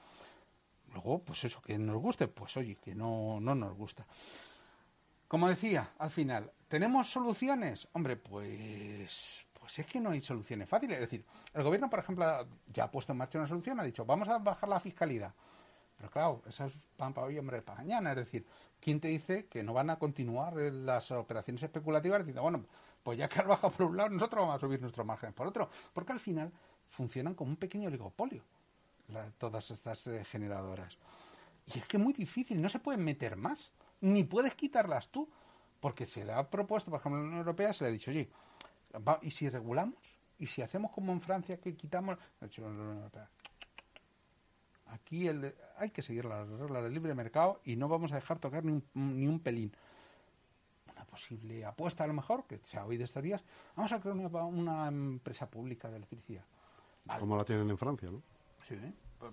Luego, 0.95 1.19
pues 1.19 1.45
eso, 1.45 1.61
que 1.61 1.77
nos 1.77 1.99
guste, 1.99 2.27
pues 2.27 2.57
oye, 2.57 2.77
que 2.77 2.95
no, 2.95 3.39
no 3.39 3.55
nos 3.55 3.77
gusta. 3.77 4.07
Como 5.29 5.47
decía, 5.47 5.91
al 5.99 6.11
final, 6.11 6.51
¿tenemos 6.69 7.11
soluciones? 7.11 7.87
Hombre, 7.93 8.17
pues, 8.17 9.45
pues 9.53 9.79
es 9.79 9.85
que 9.85 10.01
no 10.01 10.09
hay 10.09 10.23
soluciones 10.23 10.71
fáciles. 10.71 10.95
Es 10.97 11.03
decir, 11.03 11.23
el 11.53 11.63
gobierno, 11.63 11.91
por 11.91 11.99
ejemplo, 11.99 12.47
ya 12.73 12.85
ha 12.85 12.91
puesto 12.91 13.13
en 13.13 13.19
marcha 13.19 13.39
una 13.39 13.47
solución, 13.47 13.79
ha 13.79 13.85
dicho, 13.85 14.07
vamos 14.07 14.27
a 14.27 14.39
bajar 14.39 14.71
la 14.71 14.81
fiscalidad. 14.81 15.35
Pero 16.01 16.11
claro, 16.11 16.43
eso 16.49 16.65
es 16.65 16.73
pan 16.97 17.13
para 17.13 17.27
hoy, 17.27 17.39
hombre, 17.39 17.61
para 17.61 17.79
mañana. 17.79 18.13
Es 18.13 18.17
decir, 18.17 18.47
¿quién 18.81 19.01
te 19.01 19.09
dice 19.09 19.47
que 19.49 19.63
no 19.63 19.75
van 19.75 19.91
a 19.91 19.99
continuar 19.99 20.55
las 20.55 21.11
operaciones 21.11 21.63
especulativas? 21.63 22.21
Diciendo, 22.21 22.41
bueno, 22.41 22.65
pues 23.03 23.19
ya 23.19 23.29
que 23.29 23.39
has 23.39 23.47
bajado 23.47 23.75
por 23.75 23.87
un 23.87 23.99
lado, 23.99 24.09
nosotros 24.09 24.41
vamos 24.41 24.57
a 24.57 24.59
subir 24.59 24.81
nuestros 24.81 25.07
márgenes 25.07 25.35
por 25.35 25.47
otro. 25.47 25.69
Porque 25.93 26.13
al 26.13 26.21
final 26.21 26.51
funcionan 26.89 27.35
como 27.35 27.51
un 27.51 27.57
pequeño 27.57 27.89
oligopolio 27.89 28.43
todas 29.37 29.71
estas 29.71 30.07
eh, 30.07 30.25
generadoras. 30.25 30.97
Y 31.67 31.81
es 31.81 31.87
que 31.87 31.99
es 31.99 32.03
muy 32.03 32.15
difícil, 32.15 32.63
no 32.63 32.71
se 32.71 32.79
pueden 32.79 33.05
meter 33.05 33.37
más, 33.37 33.71
ni 34.01 34.25
puedes 34.25 34.55
quitarlas 34.55 35.09
tú. 35.09 35.29
Porque 35.81 36.07
se 36.07 36.25
le 36.25 36.33
ha 36.33 36.49
propuesto, 36.49 36.91
por 36.91 37.01
ejemplo, 37.01 37.19
en 37.19 37.25
la 37.25 37.29
Unión 37.29 37.41
Europea, 37.41 37.73
se 37.75 37.85
le 37.85 37.91
ha 37.91 37.93
dicho, 37.93 38.11
oye, 38.11 38.31
¿y 39.23 39.31
si 39.31 39.51
regulamos? 39.51 39.99
¿Y 40.39 40.47
si 40.47 40.63
hacemos 40.63 40.93
como 40.93 41.13
en 41.13 41.21
Francia 41.21 41.59
que 41.59 41.75
quitamos? 41.75 42.17
Aquí 44.93 45.29
el 45.29 45.55
hay 45.79 45.91
que 45.91 46.03
seguir 46.03 46.25
las 46.25 46.49
reglas 46.49 46.83
del 46.83 46.93
libre 46.93 47.15
mercado 47.15 47.61
y 47.65 47.77
no 47.77 47.89
vamos 47.89 48.13
a 48.13 48.17
dejar 48.17 48.39
tocar 48.39 48.65
ni 48.65 48.73
un, 48.73 48.85
ni 48.95 49.27
un 49.27 49.41
pelín 49.41 49.73
posible 51.11 51.65
apuesta 51.65 52.05
a 52.05 52.07
lo 52.07 52.15
mejor, 52.15 52.45
que 52.47 52.59
se 52.63 52.79
ha 52.79 52.85
oído 52.85 53.05
estos 53.05 53.23
días, 53.23 53.43
vamos 53.77 53.93
a 53.93 54.01
crear 54.01 54.17
una, 54.17 54.89
empresa 54.89 55.51
pública 55.51 55.91
de 55.91 55.97
electricidad. 55.97 56.45
Como 57.19 57.37
la 57.37 57.45
tienen 57.45 57.69
en 57.69 57.77
Francia, 57.77 58.09
¿no? 58.11 58.23
Sí, 58.67 58.77
pues, 59.19 59.33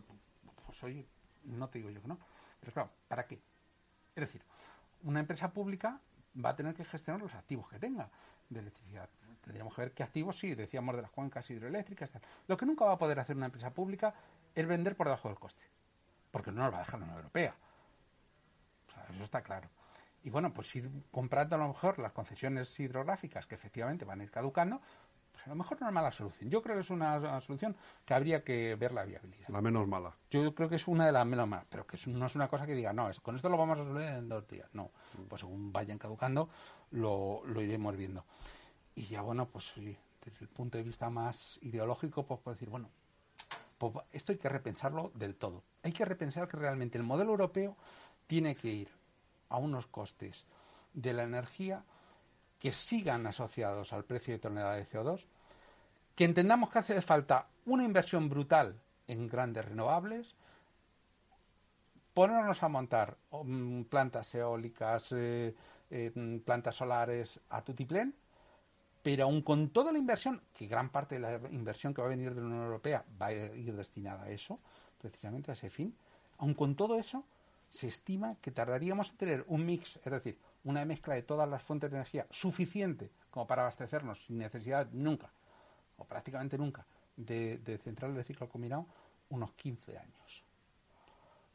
pues, 0.65 0.83
oye, 0.83 1.05
no 1.43 1.69
te 1.69 1.79
digo 1.79 1.91
yo 1.91 2.01
que 2.01 2.07
no. 2.07 2.17
Pero 2.59 2.73
claro, 2.73 2.89
¿para 3.07 3.27
qué? 3.27 3.35
Es 4.15 4.21
decir, 4.21 4.41
una 5.03 5.19
empresa 5.19 5.51
pública 5.51 6.01
va 6.43 6.49
a 6.49 6.55
tener 6.55 6.73
que 6.73 6.83
gestionar 6.83 7.21
los 7.21 7.33
activos 7.35 7.69
que 7.69 7.77
tenga 7.77 8.09
de 8.49 8.59
electricidad. 8.59 9.09
Tendríamos 9.43 9.75
que 9.75 9.81
ver 9.81 9.91
qué 9.91 10.03
activos, 10.03 10.39
sí, 10.39 10.55
decíamos 10.55 10.95
de 10.95 11.03
las 11.03 11.11
cuencas 11.11 11.49
hidroeléctricas. 11.49 12.11
Tal. 12.11 12.21
Lo 12.47 12.57
que 12.57 12.65
nunca 12.65 12.85
va 12.85 12.93
a 12.93 12.97
poder 12.97 13.19
hacer 13.19 13.35
una 13.35 13.45
empresa 13.45 13.69
pública 13.69 14.13
es 14.57 14.67
vender 14.67 14.95
por 14.95 15.05
debajo 15.05 15.27
del 15.27 15.37
coste. 15.37 15.63
Porque 16.31 16.51
no 16.51 16.63
nos 16.63 16.73
va 16.73 16.77
a 16.77 16.79
dejar 16.79 16.99
la 16.99 17.05
Unión 17.05 17.17
Europea. 17.19 17.55
O 18.87 18.91
sea, 18.91 19.05
eso 19.13 19.23
está 19.23 19.43
claro. 19.43 19.69
Y 20.23 20.31
bueno, 20.31 20.51
pues 20.51 20.75
ir 20.75 20.89
comprando 21.11 21.55
a 21.55 21.59
lo 21.59 21.67
mejor 21.67 21.99
las 21.99 22.11
concesiones 22.11 22.77
hidrográficas 22.79 23.45
que 23.45 23.53
efectivamente 23.53 24.03
van 24.03 24.19
a 24.19 24.23
ir 24.23 24.31
caducando, 24.31 24.81
pues 25.31 25.45
a 25.45 25.49
lo 25.49 25.55
mejor 25.55 25.79
no 25.79 25.87
es 25.87 25.93
mala 25.93 26.11
solución. 26.11 26.49
Yo 26.49 26.63
creo 26.63 26.75
que 26.75 26.81
es 26.81 26.89
una, 26.89 27.39
solución 27.41 27.75
que 28.03 28.15
habría 28.15 28.43
que 28.43 28.73
ver 28.75 28.93
la 28.93 29.05
viabilidad. 29.05 29.47
La 29.49 29.61
menos 29.61 29.87
mala. 29.87 30.17
Yo 30.31 30.55
creo 30.55 30.67
que 30.67 30.77
es 30.77 30.87
una 30.87 31.05
de 31.05 31.11
las 31.11 31.25
menos 31.27 31.47
malas, 31.47 31.67
pero 31.69 31.85
que 31.85 31.99
no 32.07 32.25
es 32.25 32.35
una 32.35 32.47
cosa 32.47 32.65
que 32.65 32.73
diga, 32.73 32.93
no, 32.93 33.11
es, 33.11 33.19
con 33.19 33.35
esto 33.35 33.49
lo 33.49 33.57
vamos 33.57 33.77
a 33.77 33.81
resolver 33.81 34.15
en 34.15 34.27
dos 34.27 34.47
días. 34.47 34.67
No, 34.73 34.89
pues 35.29 35.41
según 35.41 35.71
vayan 35.71 35.99
caducando, 35.99 36.49
lo, 36.89 37.43
lo 37.45 37.61
iremos 37.61 37.95
viendo. 37.95 38.25
Y 38.95 39.03
ya 39.03 39.21
bueno, 39.21 39.47
pues 39.47 39.71
desde 39.75 40.41
el 40.41 40.49
punto 40.49 40.79
de 40.79 40.83
vista 40.83 41.11
más 41.11 41.59
ideológico, 41.61 42.25
pues 42.25 42.39
puedo 42.39 42.55
decir, 42.55 42.71
bueno, 42.71 42.89
Pues 43.77 43.93
esto 44.11 44.31
hay 44.31 44.37
que 44.37 44.49
repensarlo 44.49 45.11
del 45.13 45.35
todo. 45.35 45.63
Hay 45.83 45.91
que 45.91 46.05
repensar 46.05 46.47
que 46.47 46.57
realmente 46.57 46.97
el 46.97 47.03
modelo 47.03 47.31
europeo 47.31 47.75
tiene 48.25 48.55
que 48.55 48.69
ir 48.69 48.89
a 49.49 49.57
unos 49.57 49.87
costes 49.87 50.45
de 50.93 51.13
la 51.13 51.23
energía 51.23 51.83
que 52.59 52.71
sigan 52.71 53.27
asociados 53.27 53.93
al 53.93 54.03
precio 54.03 54.33
de 54.33 54.39
tonelada 54.39 54.75
de 54.75 54.87
CO2, 54.87 55.25
que 56.15 56.25
entendamos 56.25 56.71
que 56.71 56.79
hace 56.79 57.01
falta 57.01 57.47
una 57.65 57.83
inversión 57.83 58.27
brutal 58.27 58.79
en 59.07 59.27
grandes 59.27 59.65
renovables, 59.65 60.35
ponernos 62.13 62.63
a 62.63 62.67
montar 62.67 63.15
um, 63.29 63.85
plantas 63.85 64.33
eólicas, 64.33 65.11
eh, 65.11 65.53
eh, 65.91 66.41
plantas 66.43 66.75
solares 66.75 67.39
a 67.49 67.61
tutiplén, 67.61 68.15
pero 69.07 69.23
aún 69.23 69.41
con 69.41 69.69
toda 69.69 69.93
la 69.93 69.99
inversión, 69.99 70.41
que 70.53 70.67
gran 70.67 70.89
parte 70.89 71.15
de 71.15 71.21
la 71.21 71.39
inversión 71.51 71.93
que 71.93 72.01
va 72.01 72.07
a 72.07 72.09
venir 72.09 72.35
de 72.35 72.41
la 72.41 72.47
Unión 72.47 72.65
Europea 72.65 73.05
va 73.21 73.27
a 73.27 73.31
ir 73.31 73.73
destinada 73.73 74.23
a 74.23 74.31
eso, 74.31 74.59
precisamente 74.99 75.49
a 75.49 75.53
ese 75.53 75.69
fin, 75.69 75.95
aún 76.39 76.53
con 76.53 76.75
todo 76.75 76.99
eso, 76.99 77.23
se 77.69 77.87
estima 77.87 78.35
que 78.41 78.51
tardaríamos 78.51 79.11
en 79.11 79.15
tener 79.15 79.45
un 79.47 79.65
mix, 79.65 79.95
es 79.95 80.11
decir, 80.11 80.37
una 80.65 80.83
mezcla 80.83 81.15
de 81.15 81.21
todas 81.21 81.47
las 81.47 81.63
fuentes 81.63 81.89
de 81.89 81.95
energía 81.95 82.27
suficiente 82.31 83.09
como 83.31 83.47
para 83.47 83.61
abastecernos 83.61 84.25
sin 84.25 84.39
necesidad 84.39 84.89
nunca, 84.91 85.31
o 85.97 86.03
prácticamente 86.03 86.57
nunca, 86.57 86.85
de, 87.15 87.59
de 87.59 87.77
centrales 87.77 88.17
de 88.17 88.25
ciclo 88.25 88.49
combinado, 88.49 88.87
unos 89.29 89.53
15 89.53 89.97
años. 89.97 90.43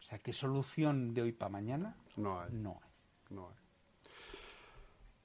O 0.00 0.02
sea, 0.02 0.18
¿qué 0.18 0.32
solución 0.32 1.12
de 1.12 1.20
hoy 1.20 1.32
para 1.32 1.50
mañana? 1.50 1.96
No 2.16 2.40
hay. 2.40 2.50
No 2.50 2.80
hay. 2.82 3.36
No 3.36 3.48
hay. 3.50 3.61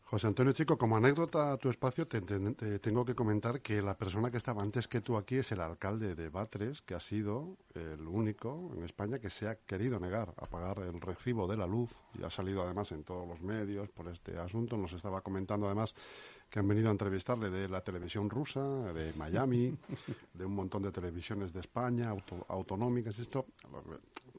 José 0.09 0.27
Antonio 0.27 0.53
Chico, 0.53 0.77
como 0.77 0.95
anécdota 0.95 1.51
a 1.51 1.57
tu 1.57 1.69
espacio, 1.69 2.07
te, 2.07 2.21
te- 2.21 2.39
te 2.53 2.79
tengo 2.79 3.03
que 3.03 3.13
comentar 3.13 3.61
que 3.61 3.81
la 3.81 3.97
persona 3.97 4.31
que 4.31 4.37
estaba 4.37 4.61
antes 4.63 4.87
que 4.87 5.01
tú 5.01 5.17
aquí 5.17 5.35
es 5.35 5.51
el 5.51 5.59
alcalde 5.59 6.15
de 6.15 6.29
Batres, 6.29 6.81
que 6.81 6.93
ha 6.95 7.01
sido 7.01 7.57
el 7.75 8.07
único 8.07 8.71
en 8.77 8.83
España 8.83 9.19
que 9.19 9.29
se 9.29 9.49
ha 9.49 9.55
querido 9.55 9.99
negar 9.99 10.33
a 10.37 10.45
pagar 10.45 10.79
el 10.79 11.01
recibo 11.01 11.45
de 11.45 11.57
la 11.57 11.67
luz 11.67 11.91
y 12.17 12.23
ha 12.23 12.29
salido 12.29 12.61
además 12.63 12.93
en 12.93 13.03
todos 13.03 13.27
los 13.27 13.41
medios 13.41 13.89
por 13.89 14.07
este 14.07 14.37
asunto. 14.37 14.77
Nos 14.77 14.93
estaba 14.93 15.19
comentando 15.19 15.65
además 15.65 15.93
que 16.49 16.59
han 16.59 16.67
venido 16.69 16.87
a 16.87 16.91
entrevistarle 16.91 17.49
de 17.49 17.67
la 17.67 17.81
televisión 17.81 18.29
rusa, 18.29 18.63
de 18.93 19.11
Miami, 19.15 19.77
de 20.33 20.45
un 20.45 20.55
montón 20.55 20.83
de 20.83 20.91
televisiones 20.93 21.51
de 21.51 21.59
España, 21.59 22.09
auto- 22.09 22.45
autonómicas. 22.47 23.19
Esto 23.19 23.45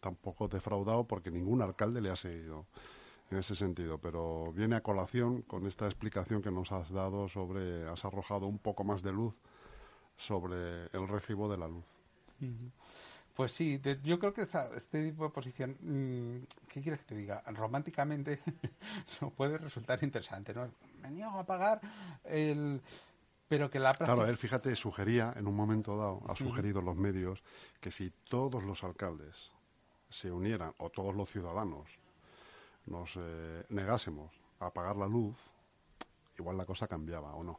tampoco 0.00 0.48
defraudado 0.48 1.04
porque 1.04 1.30
ningún 1.30 1.60
alcalde 1.60 2.00
le 2.00 2.08
ha 2.08 2.16
seguido 2.16 2.64
en 3.30 3.38
ese 3.38 3.54
sentido, 3.54 3.98
pero 3.98 4.52
viene 4.52 4.76
a 4.76 4.82
colación 4.82 5.42
con 5.42 5.66
esta 5.66 5.86
explicación 5.86 6.40
que 6.42 6.50
nos 6.50 6.72
has 6.72 6.90
dado 6.90 7.28
sobre, 7.28 7.86
has 7.88 8.04
arrojado 8.04 8.46
un 8.46 8.58
poco 8.58 8.84
más 8.84 9.02
de 9.02 9.12
luz 9.12 9.34
sobre 10.16 10.86
el 10.92 11.06
recibo 11.08 11.50
de 11.50 11.58
la 11.58 11.68
luz. 11.68 11.84
Pues 13.34 13.52
sí, 13.52 13.78
de- 13.78 14.00
yo 14.02 14.18
creo 14.18 14.32
que 14.32 14.42
esta- 14.42 14.70
este 14.74 15.10
tipo 15.10 15.24
de 15.24 15.30
posición, 15.30 15.76
mm, 15.80 16.66
¿qué 16.68 16.80
quieres 16.82 17.00
que 17.00 17.06
te 17.06 17.14
diga? 17.16 17.42
Románticamente 17.52 18.40
puede 19.36 19.58
resultar 19.58 20.02
interesante, 20.02 20.52
¿no? 20.54 20.68
Me 21.02 21.10
niego 21.10 21.38
a 21.38 21.44
pagar 21.44 21.80
el... 22.24 22.80
Pero 23.46 23.70
que 23.70 23.78
la 23.78 23.92
práctica... 23.92 24.14
Claro, 24.14 24.28
él, 24.28 24.36
fíjate, 24.36 24.74
sugería, 24.76 25.32
en 25.36 25.46
un 25.46 25.54
momento 25.56 25.96
dado, 25.96 26.20
ha 26.28 26.34
sugerido 26.34 26.82
los 26.82 26.96
medios 26.96 27.42
que 27.80 27.90
si 27.90 28.12
todos 28.28 28.62
los 28.64 28.84
alcaldes 28.84 29.50
se 30.10 30.30
unieran, 30.30 30.74
o 30.78 30.90
todos 30.90 31.14
los 31.14 31.30
ciudadanos, 31.30 31.98
nos 32.88 33.14
eh, 33.16 33.64
negásemos 33.68 34.32
a 34.60 34.70
pagar 34.70 34.96
la 34.96 35.06
luz, 35.06 35.36
igual 36.38 36.56
la 36.56 36.64
cosa 36.64 36.88
cambiaba, 36.88 37.34
¿o 37.34 37.44
no? 37.44 37.58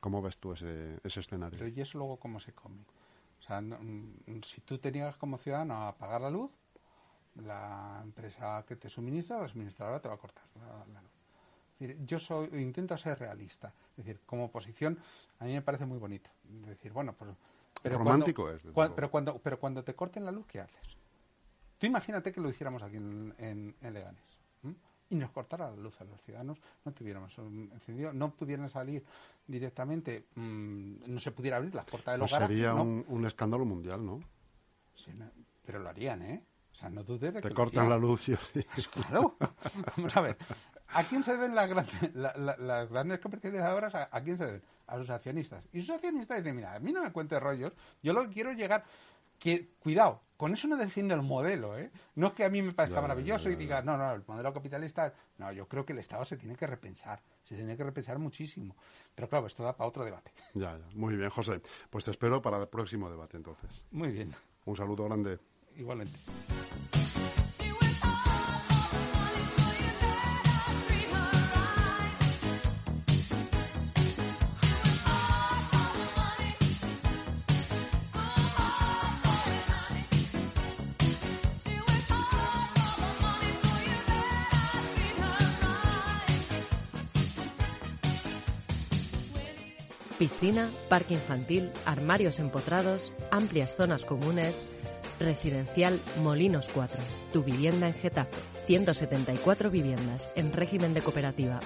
¿Cómo 0.00 0.20
ves 0.20 0.38
tú 0.38 0.52
ese, 0.52 0.98
ese 1.02 1.20
escenario? 1.20 1.58
Pero 1.58 1.70
¿y 1.70 1.80
eso 1.80 1.98
luego 1.98 2.18
cómo 2.18 2.38
se 2.40 2.52
come? 2.52 2.80
O 3.40 3.42
sea, 3.42 3.60
no- 3.60 3.78
mm, 3.80 4.42
si 4.44 4.60
tú 4.60 4.78
te 4.78 4.92
niegas 4.92 5.16
como 5.16 5.38
ciudadano 5.38 5.86
a 5.86 5.94
pagar 5.96 6.20
la 6.20 6.30
luz, 6.30 6.50
la 7.36 8.00
empresa 8.04 8.64
que 8.66 8.76
te 8.76 8.88
suministra, 8.88 9.40
la 9.40 9.48
suministradora 9.48 10.00
te 10.00 10.08
va 10.08 10.14
a 10.14 10.18
cortar 10.18 10.44
la, 10.56 10.84
la 10.92 11.02
luz. 11.02 11.10
Es 11.80 11.88
decir, 11.88 12.06
yo 12.06 12.18
soy, 12.18 12.48
intento 12.62 12.96
ser 12.96 13.18
realista. 13.18 13.72
Es 13.96 14.04
decir, 14.04 14.20
como 14.26 14.44
oposición, 14.44 14.98
a 15.40 15.44
mí 15.44 15.52
me 15.52 15.62
parece 15.62 15.86
muy 15.86 15.98
bonito. 15.98 16.30
Es 16.62 16.68
decir, 16.68 16.92
bueno, 16.92 17.12
pues... 17.14 17.30
Pero 17.82 17.98
Romántico 17.98 18.44
cuando, 18.44 18.56
es, 18.56 18.64
cua- 18.74 18.94
pero, 18.94 19.10
cuando, 19.10 19.38
pero 19.38 19.58
cuando 19.58 19.82
te 19.84 19.94
corten 19.94 20.24
la 20.24 20.30
luz, 20.30 20.46
¿qué 20.46 20.60
haces? 20.60 20.96
Tú 21.84 21.88
imagínate 21.88 22.32
que 22.32 22.40
lo 22.40 22.48
hiciéramos 22.48 22.82
aquí 22.82 22.96
en, 22.96 23.34
en, 23.36 23.74
en 23.82 24.16
y 25.10 25.16
nos 25.16 25.30
cortara 25.32 25.68
la 25.70 25.76
luz 25.76 26.00
a 26.00 26.04
los 26.04 26.18
ciudadanos, 26.22 26.58
no 26.82 26.92
tuviéramos 26.92 27.36
un 27.36 27.70
encendido, 27.74 28.10
no 28.14 28.30
pudieran 28.34 28.70
salir 28.70 29.04
directamente, 29.46 30.24
mm, 30.34 30.94
no 31.12 31.20
se 31.20 31.30
pudiera 31.30 31.58
abrir 31.58 31.74
las 31.74 31.84
puertas 31.84 32.14
de 32.14 32.18
los 32.18 32.30
Pues 32.30 32.40
sería 32.42 32.72
¿no? 32.72 32.82
un, 32.84 33.04
un 33.06 33.26
escándalo 33.26 33.66
mundial, 33.66 34.04
¿no? 34.04 34.20
Sí, 34.94 35.12
no, 35.14 35.30
pero 35.66 35.78
lo 35.80 35.90
harían, 35.90 36.22
¿eh? 36.22 36.42
O 36.72 36.74
sea, 36.74 36.88
no 36.88 37.04
dudes 37.04 37.34
de 37.34 37.42
Te 37.42 37.50
que 37.50 37.54
cortan 37.54 37.90
la 37.90 37.98
luz, 37.98 38.22
sí 38.22 38.34
claro. 38.90 39.36
Vamos 39.94 40.16
a 40.16 40.20
ver. 40.22 40.38
¿A 40.88 41.04
quién 41.04 41.22
se 41.22 41.32
deben 41.32 41.54
las 41.54 41.68
grandes, 41.68 42.14
la- 42.14 42.34
la- 42.38 42.56
las 42.56 42.88
grandes 42.90 43.20
comercializadoras? 43.20 43.94
¿A, 43.94 44.08
a 44.10 44.22
quién 44.22 44.38
se 44.38 44.46
deben? 44.46 44.62
A 44.86 44.96
sus 44.96 45.10
accionistas. 45.10 45.68
Y 45.74 45.82
sus 45.82 45.90
accionistas 45.90 46.38
dicen, 46.38 46.56
mira, 46.56 46.74
a 46.74 46.80
mí 46.80 46.94
no 46.94 47.02
me 47.02 47.12
cuentes 47.12 47.38
rollos, 47.42 47.74
yo 48.02 48.14
lo 48.14 48.22
que 48.22 48.30
quiero 48.30 48.52
es 48.52 48.56
llegar... 48.56 48.84
Que, 49.38 49.68
cuidado, 49.80 50.22
con 50.36 50.52
eso 50.52 50.66
no 50.68 50.76
defiendo 50.76 51.14
el 51.14 51.22
modelo, 51.22 51.78
¿eh? 51.78 51.90
No 52.16 52.28
es 52.28 52.32
que 52.34 52.44
a 52.44 52.48
mí 52.50 52.60
me 52.62 52.72
parezca 52.72 53.00
maravilloso 53.00 53.48
y 53.50 53.56
diga, 53.56 53.82
no, 53.82 53.96
no, 53.96 54.12
el 54.12 54.22
modelo 54.26 54.52
capitalista... 54.52 55.12
No, 55.38 55.50
yo 55.52 55.66
creo 55.68 55.84
que 55.84 55.92
el 55.92 55.98
Estado 56.00 56.24
se 56.24 56.36
tiene 56.36 56.56
que 56.56 56.66
repensar, 56.66 57.20
se 57.42 57.54
tiene 57.56 57.76
que 57.76 57.84
repensar 57.84 58.18
muchísimo. 58.18 58.76
Pero 59.14 59.28
claro, 59.28 59.46
esto 59.46 59.62
da 59.62 59.76
para 59.76 59.88
otro 59.88 60.04
debate. 60.04 60.32
Ya, 60.54 60.76
ya. 60.76 60.84
Muy 60.94 61.16
bien, 61.16 61.30
José. 61.30 61.60
Pues 61.90 62.04
te 62.04 62.10
espero 62.10 62.40
para 62.42 62.58
el 62.58 62.68
próximo 62.68 63.08
debate, 63.10 63.36
entonces. 63.36 63.84
Muy 63.90 64.08
bien, 64.10 64.34
Un 64.64 64.76
saludo 64.76 65.04
grande. 65.04 65.38
igualmente. 65.76 66.18
Piscina, 90.24 90.70
parque 90.88 91.12
infantil, 91.12 91.70
armarios 91.84 92.38
empotrados, 92.38 93.12
amplias 93.30 93.76
zonas 93.76 94.06
comunes. 94.06 94.64
Residencial 95.20 96.00
Molinos 96.22 96.66
4. 96.72 96.98
Tu 97.34 97.42
vivienda 97.42 97.88
en 97.88 97.92
Getafe. 97.92 98.40
174 98.66 99.70
viviendas 99.70 100.30
en 100.34 100.50
régimen 100.54 100.94
de 100.94 101.02
cooperativa 101.02 101.60